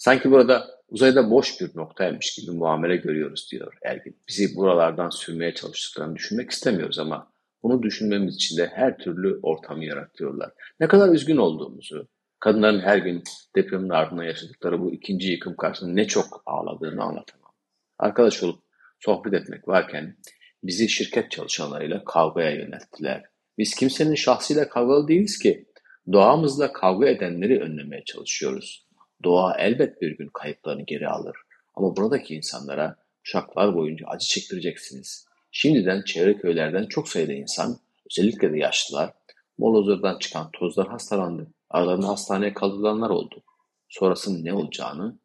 sanki 0.06 0.32
burada 0.32 0.68
uzayda 0.90 1.32
boş 1.32 1.62
bir 1.62 1.72
noktaymış 1.76 2.36
gibi 2.36 2.52
muamele 2.52 2.96
görüyoruz 2.96 3.50
diyor 3.52 3.78
Ergin. 3.84 4.18
Bizi 4.28 4.56
buralardan 4.56 5.10
sürmeye 5.10 5.54
çalıştıklarını 5.54 6.16
düşünmek 6.16 6.52
istemiyoruz 6.52 7.00
ama 7.00 7.32
bunu 7.64 7.84
düşünmemiz 7.84 8.36
için 8.36 8.58
de 8.58 8.68
her 8.68 8.98
türlü 8.98 9.40
ortamı 9.44 9.86
yaratıyorlar. 9.86 10.52
Ne 10.80 10.88
kadar 10.88 11.10
üzgün 11.10 11.38
olduğumuzu, 11.38 12.08
kadınların 12.40 12.80
her 12.80 12.98
gün 12.98 13.24
depremin 13.56 13.90
ardından 13.90 14.24
yaşadıkları 14.24 14.82
bu 14.82 14.94
ikinci 14.94 15.32
yıkım 15.32 15.56
karşısında 15.56 15.92
ne 15.94 16.08
çok 16.08 16.44
ağladığını 16.46 17.04
anlatamam. 17.04 17.52
Arkadaş 18.00 18.44
olup 18.44 18.60
sohbet 19.00 19.34
etmek 19.34 19.68
varken 19.68 20.18
bizi 20.64 20.90
şirket 20.90 21.32
çalışanlarıyla 21.32 22.04
kavgaya 22.04 22.52
yönelttiler. 22.52 23.24
Biz 23.58 23.76
kimsenin 23.76 24.16
şahsıyla 24.16 24.70
kavgalı 24.70 25.08
değiliz 25.08 25.40
ki. 25.40 25.66
Doğamızla 26.12 26.74
kavga 26.74 27.08
edenleri 27.08 27.62
önlemeye 27.62 28.04
çalışıyoruz. 28.06 28.85
Doğa 29.24 29.58
elbet 29.58 30.02
bir 30.02 30.18
gün 30.18 30.28
kayıplarını 30.28 30.84
geri 30.84 31.08
alır. 31.08 31.38
Ama 31.76 31.96
buradaki 31.96 32.36
insanlara 32.36 32.96
kuşaklar 33.24 33.76
boyunca 33.76 34.08
acı 34.08 34.28
çektireceksiniz. 34.28 35.28
Şimdiden 35.52 36.02
çevre 36.02 36.38
köylerden 36.38 36.86
çok 36.86 37.10
sayıda 37.10 37.34
insan, 37.34 37.78
özellikle 38.12 38.54
de 38.54 38.58
yaşlılar, 38.58 39.14
molozlardan 39.58 40.20
çıkan 40.20 40.52
tozlar 40.52 40.88
hastalandı. 40.88 41.48
Aralarında 41.70 42.08
hastaneye 42.08 42.54
kaldırılanlar 42.54 43.10
oldu. 43.10 43.44
Sonrasının 43.90 44.46
ne 44.46 44.54
olacağını 44.54 45.20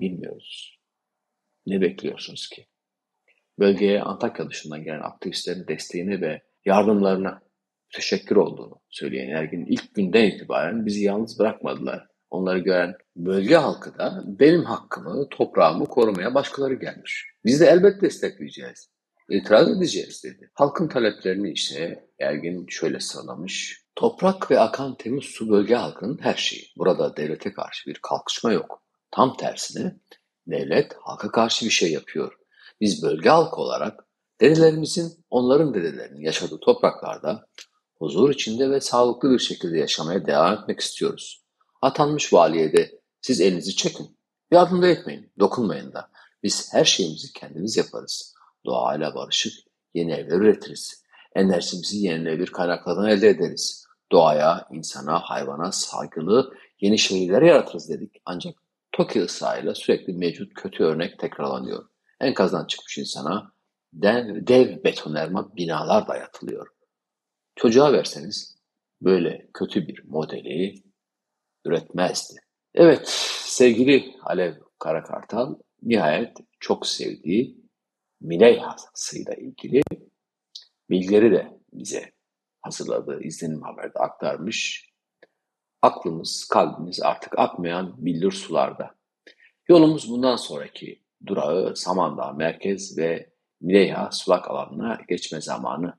bilmiyoruz. 0.00 0.78
Ne 1.66 1.80
bekliyorsunuz 1.80 2.48
ki? 2.48 2.66
Bölgeye 3.58 4.02
Antakya 4.02 4.50
dışından 4.50 4.84
gelen 4.84 5.00
aktivistlerin 5.00 5.66
desteğini 5.68 6.20
ve 6.20 6.42
yardımlarına 6.64 7.42
teşekkür 7.90 8.36
olduğunu 8.36 8.80
söyleyen 8.90 9.28
Ergin 9.28 9.66
ilk 9.66 9.94
günden 9.94 10.24
itibaren 10.24 10.86
bizi 10.86 11.04
yalnız 11.04 11.38
bırakmadılar. 11.38 12.06
Onları 12.34 12.58
gören 12.58 12.96
bölge 13.16 13.56
halkı 13.56 13.98
da 13.98 14.22
benim 14.26 14.64
hakkımı, 14.64 15.28
toprağımı 15.28 15.86
korumaya 15.86 16.34
başkaları 16.34 16.74
gelmiş. 16.74 17.26
Biz 17.44 17.60
de 17.60 17.66
elbet 17.66 18.02
destekleyeceğiz. 18.02 18.90
İtiraz 19.28 19.70
edeceğiz 19.76 20.24
dedi. 20.24 20.50
Halkın 20.54 20.88
taleplerini 20.88 21.52
ise 21.52 22.08
Ergin 22.20 22.66
şöyle 22.68 23.00
sıralamış. 23.00 23.84
Toprak 23.96 24.50
ve 24.50 24.60
akan 24.60 24.96
temiz 24.96 25.24
su 25.24 25.50
bölge 25.50 25.74
halkının 25.74 26.18
her 26.22 26.34
şeyi. 26.34 26.62
Burada 26.76 27.16
devlete 27.16 27.52
karşı 27.52 27.90
bir 27.90 27.98
kalkışma 28.02 28.52
yok. 28.52 28.82
Tam 29.10 29.36
tersine 29.36 29.96
devlet 30.46 30.96
halka 31.00 31.30
karşı 31.30 31.64
bir 31.64 31.70
şey 31.70 31.92
yapıyor. 31.92 32.32
Biz 32.80 33.02
bölge 33.02 33.28
halkı 33.28 33.56
olarak 33.56 34.04
dedelerimizin 34.40 35.24
onların 35.30 35.74
dedelerinin 35.74 36.20
yaşadığı 36.20 36.60
topraklarda 36.60 37.46
huzur 37.98 38.30
içinde 38.30 38.70
ve 38.70 38.80
sağlıklı 38.80 39.30
bir 39.30 39.38
şekilde 39.38 39.78
yaşamaya 39.78 40.26
devam 40.26 40.54
etmek 40.54 40.80
istiyoruz. 40.80 41.43
Atanmış 41.84 42.32
valiye 42.32 42.72
de 42.72 43.00
siz 43.20 43.40
elinizi 43.40 43.76
çekin. 43.76 44.18
Yardım 44.50 44.82
da 44.82 44.88
etmeyin, 44.88 45.32
dokunmayın 45.38 45.92
da. 45.92 46.10
Biz 46.42 46.74
her 46.74 46.84
şeyimizi 46.84 47.32
kendimiz 47.32 47.76
yaparız. 47.76 48.34
Doğayla 48.66 49.14
barışık 49.14 49.52
yeni 49.94 50.12
evler 50.12 50.36
üretiriz. 50.36 51.04
Enerjimizi 51.34 51.98
yenilenebilir 51.98 52.46
kaynaklardan 52.46 53.08
elde 53.08 53.28
ederiz. 53.28 53.86
Doğaya, 54.12 54.68
insana, 54.72 55.18
hayvana 55.18 55.72
saygılı 55.72 56.54
yeni 56.80 56.98
şehirler 56.98 57.42
yaratırız 57.42 57.88
dedik. 57.88 58.22
Ancak 58.24 58.54
TOKİ 58.92 59.22
ısrarıyla 59.22 59.74
sürekli 59.74 60.12
mevcut 60.12 60.54
kötü 60.54 60.84
örnek 60.84 61.18
tekrarlanıyor. 61.18 61.88
Enkazdan 62.20 62.66
çıkmış 62.66 62.98
insana 62.98 63.52
dev, 63.92 64.46
dev 64.46 64.84
betonarme 64.84 65.40
binalar 65.56 66.08
dayatılıyor. 66.08 66.66
Çocuğa 67.56 67.92
verseniz 67.92 68.56
böyle 69.02 69.50
kötü 69.54 69.88
bir 69.88 70.04
modeli 70.04 70.83
üretmezdi. 71.64 72.40
Evet 72.74 73.08
sevgili 73.44 74.14
Alev 74.22 74.54
Karakartal 74.78 75.54
nihayet 75.82 76.36
çok 76.60 76.86
sevdiği 76.86 77.56
Miley 78.20 78.58
hasıyla 78.58 79.34
ilgili 79.34 79.82
bilgileri 80.90 81.32
de 81.32 81.60
bize 81.72 82.12
hazırladığı 82.62 83.22
izlenim 83.22 83.62
haberde 83.62 83.98
aktarmış. 83.98 84.90
Aklımız, 85.82 86.48
kalbimiz 86.48 87.02
artık 87.02 87.38
akmayan 87.38 88.04
billur 88.04 88.32
sularda. 88.32 88.94
Yolumuz 89.68 90.10
bundan 90.10 90.36
sonraki 90.36 91.02
durağı 91.26 91.76
Samandağ 91.76 92.32
merkez 92.32 92.98
ve 92.98 93.30
Mileyha 93.60 94.10
sulak 94.12 94.50
alanına 94.50 94.98
geçme 95.08 95.40
zamanı 95.40 95.94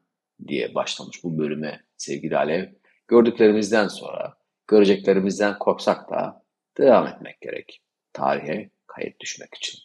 diye 0.47 0.75
başlamış 0.75 1.23
bu 1.23 1.37
bölüme 1.37 1.83
sevgili 1.97 2.37
Alev. 2.37 2.65
Gördüklerimizden 3.07 3.87
sonra 3.87 4.37
göreceklerimizden 4.67 5.59
korksak 5.59 6.09
da 6.09 6.43
devam 6.77 7.07
etmek 7.07 7.41
gerek. 7.41 7.81
Tarihe 8.13 8.69
kayıt 8.87 9.19
düşmek 9.19 9.53
için. 9.53 9.79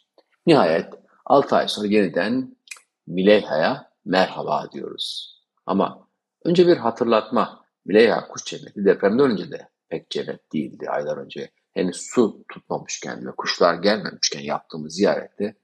Nihayet 0.47 0.95
6 1.25 1.57
ay 1.57 1.69
sonra 1.69 1.87
yeniden 1.87 2.57
Mileyha'ya 3.07 3.91
merhaba 4.05 4.73
diyoruz. 4.73 5.37
Ama 5.67 6.09
önce 6.45 6.67
bir 6.67 6.77
hatırlatma. 6.77 7.65
Mileyha 7.85 8.29
kuş 8.29 8.45
cenneti 8.45 8.85
depremden 8.85 9.31
önce 9.31 9.51
de 9.51 9.69
pek 9.89 10.11
cennet 10.11 10.53
değildi 10.53 10.91
aylar 10.91 11.17
önce. 11.17 11.51
Henüz 11.73 11.97
su 11.97 12.45
tutmamışken 12.49 13.27
ve 13.27 13.31
kuşlar 13.31 13.75
gelmemişken 13.75 14.41
yaptığımız 14.41 14.95
ziyarette 14.95 15.57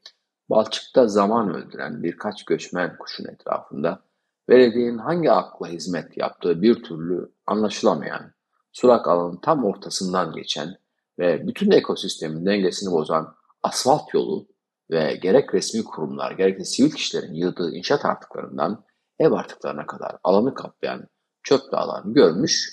Balçık'ta 0.51 1.09
zaman 1.09 1.55
öldüren 1.55 2.03
birkaç 2.03 2.45
göçmen 2.45 2.99
kuşun 2.99 3.25
etrafında 3.25 4.03
belediyenin 4.49 4.99
hangi 4.99 5.31
akla 5.31 5.69
hizmet 5.69 6.17
yaptığı 6.17 6.63
bir 6.63 6.83
türlü 6.83 7.33
anlaşılamayan, 7.47 8.33
surak 8.77 9.09
alanın 9.09 9.37
tam 9.37 9.65
ortasından 9.65 10.33
geçen 10.33 10.77
ve 11.19 11.47
bütün 11.47 11.71
ekosistemin 11.71 12.47
dengesini 12.47 12.93
bozan 12.93 13.37
asfalt 13.63 14.15
yolu 14.15 14.49
ve 14.91 15.19
gerek 15.23 15.55
resmi 15.55 15.85
kurumlar 15.85 16.33
gerek 16.33 16.61
de 16.61 16.65
sivil 16.65 16.91
kişilerin 16.91 17.35
yığdığı 17.35 17.75
inşaat 17.75 18.05
artıklarından 18.05 18.85
ev 19.19 19.33
artıklarına 19.33 19.87
kadar 19.87 20.17
alanı 20.25 20.55
kaplayan 20.55 21.09
çöp 21.43 21.73
dağlarını 21.73 22.15
görmüş, 22.15 22.71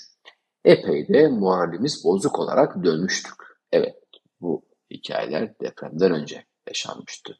epey 0.64 1.08
de 1.08 1.28
moralimiz 1.28 2.04
bozuk 2.04 2.38
olarak 2.38 2.84
dönmüştük. 2.84 3.34
Evet, 3.72 3.96
bu 4.40 4.64
hikayeler 4.90 5.60
depremden 5.60 6.12
önce 6.12 6.44
yaşanmıştı. 6.68 7.38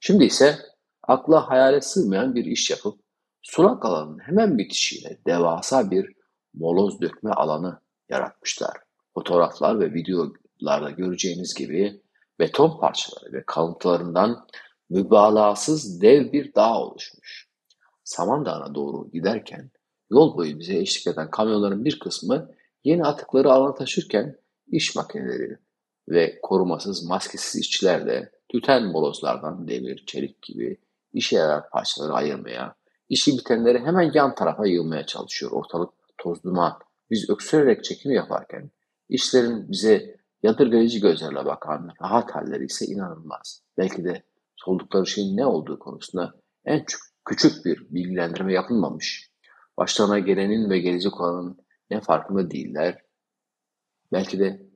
Şimdi 0.00 0.24
ise 0.24 0.58
akla 1.02 1.50
hayale 1.50 1.80
sığmayan 1.80 2.34
bir 2.34 2.44
iş 2.44 2.70
yapıp 2.70 3.00
sulak 3.42 3.84
alanın 3.84 4.18
hemen 4.18 4.58
bitişiyle 4.58 5.20
devasa 5.26 5.90
bir 5.90 6.19
moloz 6.54 7.00
dökme 7.00 7.30
alanı 7.30 7.80
yaratmışlar. 8.08 8.76
Fotoğraflar 9.14 9.80
ve 9.80 9.94
videolarda 9.94 10.90
göreceğiniz 10.90 11.54
gibi 11.54 12.02
beton 12.38 12.80
parçaları 12.80 13.32
ve 13.32 13.44
kalıntılarından 13.46 14.46
mübalağasız 14.90 16.02
dev 16.02 16.32
bir 16.32 16.54
dağ 16.54 16.78
oluşmuş. 16.78 17.48
Samandağ'a 18.04 18.74
doğru 18.74 19.10
giderken 19.10 19.70
yol 20.10 20.36
boyu 20.36 20.58
bize 20.58 20.76
eşlik 20.76 21.06
eden 21.06 21.30
kamyonların 21.30 21.84
bir 21.84 21.98
kısmı 21.98 22.50
yeni 22.84 23.04
atıkları 23.04 23.52
alana 23.52 23.74
taşırken 23.74 24.36
iş 24.66 24.96
makineleri 24.96 25.58
ve 26.08 26.38
korumasız 26.42 27.04
maskesiz 27.04 27.60
işçiler 27.60 28.06
de 28.06 28.32
tüten 28.48 28.84
molozlardan 28.84 29.68
demir, 29.68 30.04
çelik 30.06 30.42
gibi 30.42 30.76
işe 31.12 31.36
yarar 31.36 31.70
parçaları 31.70 32.12
ayırmaya, 32.12 32.74
işi 33.08 33.32
bitenleri 33.32 33.78
hemen 33.78 34.10
yan 34.14 34.34
tarafa 34.34 34.66
yığmaya 34.66 35.06
çalışıyor. 35.06 35.52
Ortalık 35.52 35.99
toz 36.20 36.42
duman. 36.44 36.78
Biz 37.10 37.30
öksürerek 37.30 37.84
çekim 37.84 38.12
yaparken 38.12 38.70
işlerin 39.08 39.70
bize 39.70 40.16
yadırgayıcı 40.42 40.98
gözlerle 40.98 41.44
bakan 41.44 41.90
rahat 42.02 42.34
halleri 42.34 42.64
ise 42.64 42.86
inanılmaz. 42.86 43.62
Belki 43.78 44.04
de 44.04 44.22
soldukları 44.56 45.06
şeyin 45.06 45.36
ne 45.36 45.46
olduğu 45.46 45.78
konusunda 45.78 46.34
en 46.64 46.84
küçük 47.24 47.64
bir 47.64 47.86
bilgilendirme 47.90 48.52
yapılmamış. 48.52 49.30
Başlarına 49.76 50.18
gelenin 50.18 50.70
ve 50.70 50.78
gelecek 50.78 51.20
olanın 51.20 51.58
ne 51.90 52.00
farkında 52.00 52.50
değiller. 52.50 53.02
Belki 54.12 54.38
de 54.38 54.70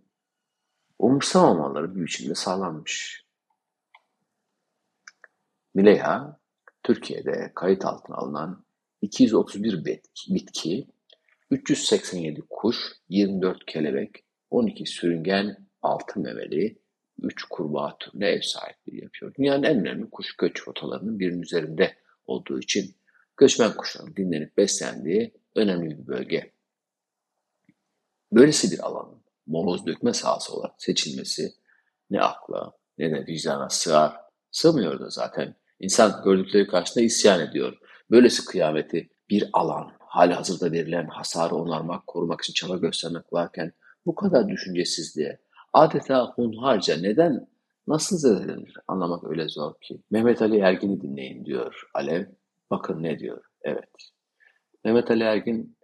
umursamamaları 0.99 1.95
bir 1.95 2.03
biçimde 2.03 2.35
sağlanmış. 2.35 3.25
Mileya, 5.75 6.41
Türkiye'de 6.83 7.53
kayıt 7.55 7.85
altına 7.85 8.17
alınan 8.17 8.65
231 9.03 9.85
bitki, 10.29 10.94
387 11.55 12.43
kuş, 12.51 12.77
24 13.09 13.67
kelebek, 13.67 14.25
12 14.51 14.87
sürüngen, 14.87 15.57
6 15.83 16.21
memeli, 16.21 16.79
3 17.23 17.45
kurbağa 17.45 17.97
türüne 17.99 18.29
ev 18.29 18.41
sahipliği 18.41 19.03
yapıyor. 19.03 19.35
Dünyanın 19.39 19.63
en 19.63 19.79
önemli 19.81 20.11
kuş 20.11 20.37
göç 20.37 20.69
rotalarının 20.69 21.19
birinin 21.19 21.43
üzerinde 21.43 21.97
olduğu 22.27 22.61
için 22.61 22.95
göçmen 23.37 23.77
kuşların 23.77 24.17
dinlenip 24.17 24.57
beslendiği 24.57 25.35
önemli 25.55 25.91
bir 25.91 26.07
bölge. 26.07 26.53
Böylesi 28.33 28.71
bir 28.71 28.87
alanın 28.87 29.23
moloz 29.47 29.87
dökme 29.87 30.13
sahası 30.13 30.55
olarak 30.55 30.75
seçilmesi 30.79 31.53
ne 32.11 32.21
akla 32.21 32.73
ne 32.99 33.11
de 33.11 33.27
vicdana 33.27 33.69
sığar. 33.71 34.17
Sığmıyor 34.51 35.01
da 35.01 35.11
zaten. 35.11 35.55
İnsan 35.81 36.23
gördükleri 36.25 36.67
karşısında 36.67 37.05
isyan 37.05 37.41
ediyor. 37.41 37.79
Böylesi 38.11 38.45
kıyameti 38.45 39.11
bir 39.31 39.51
alan, 39.53 39.93
hali 40.15 40.35
hazırda 40.35 40.73
verilen 40.73 41.07
hasarı 41.07 41.55
onarmak, 41.55 42.07
korumak 42.07 42.41
için 42.41 42.53
çaba 42.53 42.77
göstermek 42.77 43.33
varken 43.33 43.73
bu 44.07 44.15
kadar 44.15 44.49
düşüncesizliğe, 44.49 45.39
adeta 45.73 46.33
hunharca 46.37 46.97
neden, 46.97 47.49
nasıl 47.87 48.19
zedelenir 48.19 48.75
anlamak 48.89 49.25
öyle 49.25 49.49
zor 49.49 49.75
ki. 49.81 50.03
Mehmet 50.11 50.43
Ali 50.43 50.59
Ergin'i 50.59 51.01
dinleyin 51.01 51.45
diyor 51.45 51.91
Alev. 51.95 52.27
Bakın 52.71 53.03
ne 53.03 53.19
diyor. 53.19 53.45
Evet. 53.63 53.91
Mehmet 54.85 55.11
Ali 55.11 55.23
Ergin 55.23 55.77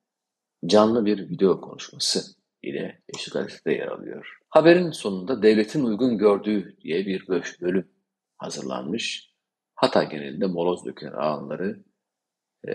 canlı 0.66 1.04
bir 1.04 1.30
video 1.30 1.60
konuşması 1.60 2.20
ile 2.62 3.02
Yeşil 3.14 3.32
Gazete'de 3.32 3.72
yer 3.74 3.88
alıyor. 3.88 4.38
Haberin 4.48 4.90
sonunda 4.90 5.42
devletin 5.42 5.84
uygun 5.84 6.18
gördüğü 6.18 6.76
diye 6.80 7.06
bir 7.06 7.28
bölüm 7.60 7.88
hazırlanmış. 8.36 9.30
Hatay 9.74 10.08
genelinde 10.08 10.46
moloz 10.46 10.84
döken 10.84 11.12
alanları 11.12 11.84
e, 12.68 12.72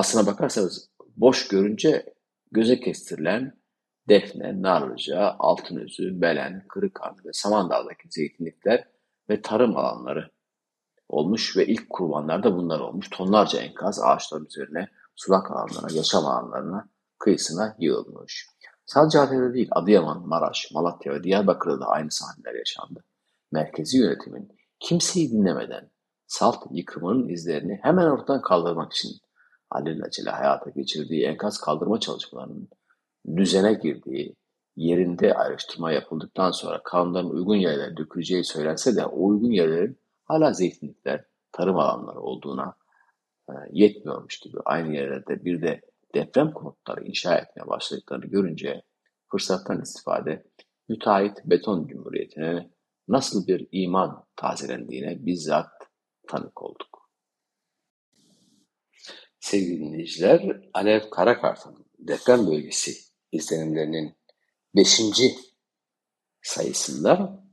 aslına 0.00 0.26
bakarsanız 0.26 0.90
boş 1.16 1.48
görünce 1.48 2.14
göze 2.52 2.80
kestirilen 2.80 3.60
Defne, 4.08 4.62
Narlıca, 4.62 5.36
Altınözü, 5.38 6.20
Belen, 6.20 6.64
Kırıkhan 6.68 7.16
ve 7.24 7.32
Samandağ'daki 7.32 8.08
zeytinlikler 8.10 8.88
ve 9.28 9.42
tarım 9.42 9.76
alanları 9.76 10.30
olmuş 11.08 11.56
ve 11.56 11.66
ilk 11.66 11.90
kurbanlar 11.90 12.42
da 12.42 12.56
bunlar 12.56 12.80
olmuş. 12.80 13.10
Tonlarca 13.10 13.60
enkaz 13.60 14.00
ağaçların 14.02 14.46
üzerine, 14.46 14.88
sulak 15.16 15.50
alanlarına, 15.50 15.96
yaşam 15.96 16.26
alanlarına, 16.26 16.88
kıyısına 17.18 17.76
yığılmış. 17.78 18.46
Sadece 18.86 19.18
Hatay'da 19.18 19.54
değil, 19.54 19.68
Adıyaman, 19.70 20.28
Maraş, 20.28 20.70
Malatya 20.74 21.14
ve 21.14 21.24
Diyarbakır'da 21.24 21.80
da 21.80 21.86
aynı 21.86 22.10
sahneler 22.10 22.54
yaşandı. 22.54 23.04
Merkezi 23.52 23.98
yönetimin 23.98 24.48
kimseyi 24.78 25.30
dinlemeden 25.30 25.90
salt 26.26 26.66
yıkımının 26.70 27.28
izlerini 27.28 27.78
hemen 27.82 28.06
ortadan 28.06 28.42
kaldırmak 28.42 28.92
için 28.92 29.10
alelacele 29.70 30.30
hayata 30.30 30.70
geçirdiği 30.70 31.24
enkaz 31.24 31.60
kaldırma 31.60 32.00
çalışmalarının 32.00 32.68
düzene 33.36 33.72
girdiği, 33.74 34.36
yerinde 34.76 35.34
ayrıştırma 35.34 35.92
yapıldıktan 35.92 36.50
sonra 36.50 36.82
kanunların 36.82 37.30
uygun 37.30 37.56
yerlere 37.56 37.96
döküleceği 37.96 38.44
söylense 38.44 38.96
de 38.96 39.06
o 39.06 39.26
uygun 39.26 39.50
yerlerin 39.50 39.98
hala 40.24 40.52
zeytinlikler, 40.52 41.24
tarım 41.52 41.76
alanları 41.76 42.20
olduğuna 42.20 42.74
e, 43.48 43.52
yetmiyormuş 43.70 44.38
gibi 44.38 44.58
aynı 44.64 44.94
yerlerde 44.94 45.44
bir 45.44 45.62
de 45.62 45.80
deprem 46.14 46.52
konutları 46.52 47.04
inşa 47.04 47.38
etmeye 47.38 47.68
başladıklarını 47.68 48.26
görünce 48.26 48.82
fırsattan 49.30 49.82
istifade 49.82 50.46
müteahhit 50.88 51.44
beton 51.44 51.86
cumhuriyetine 51.86 52.70
nasıl 53.08 53.46
bir 53.46 53.68
iman 53.72 54.24
tazelendiğine 54.36 55.26
bizzat 55.26 55.70
tanık 56.28 56.62
olduk. 56.62 56.99
Sevgili 59.40 59.80
dinleyiciler, 59.80 60.60
Alev 60.74 61.10
Karakart'ın 61.10 61.86
deprem 61.98 62.46
bölgesi 62.46 62.94
izlenimlerinin 63.32 64.14
beşinci 64.76 65.34
sayısında 66.42 67.44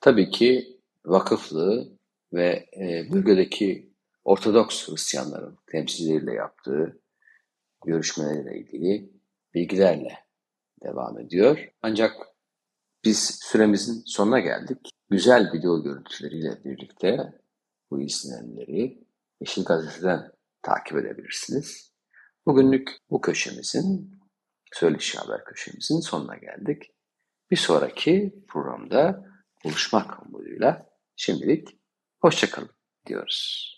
tabii 0.00 0.30
ki 0.30 0.80
vakıflı 1.04 1.98
ve 2.32 2.66
e, 2.80 3.12
bölgedeki 3.12 3.92
Ortodoks 4.24 4.88
Hristiyanların 4.88 5.58
temsilcileriyle 5.66 6.32
yaptığı 6.32 7.00
görüşmelerle 7.84 8.58
ilgili 8.58 9.12
bilgilerle 9.54 10.18
devam 10.82 11.18
ediyor. 11.18 11.68
Ancak 11.82 12.16
biz 13.04 13.38
süremizin 13.42 14.02
sonuna 14.06 14.40
geldik. 14.40 14.78
Güzel 15.10 15.52
video 15.52 15.82
görüntüleriyle 15.82 16.64
birlikte 16.64 17.32
bu 17.90 18.00
izlenimleri 18.00 19.04
Yeşil 19.40 19.64
Gazete'den 19.64 20.37
takip 20.62 20.98
edebilirsiniz. 20.98 21.92
Bugünlük 22.46 22.90
bu 23.10 23.20
köşemizin, 23.20 24.18
Söyleşi 24.72 25.18
Haber 25.18 25.44
köşemizin 25.44 26.00
sonuna 26.00 26.36
geldik. 26.36 26.82
Bir 27.50 27.56
sonraki 27.56 28.44
programda 28.48 29.24
buluşmak 29.64 30.26
umuduyla 30.26 30.86
şimdilik 31.16 31.68
hoşçakalın 32.20 32.70
diyoruz. 33.06 33.77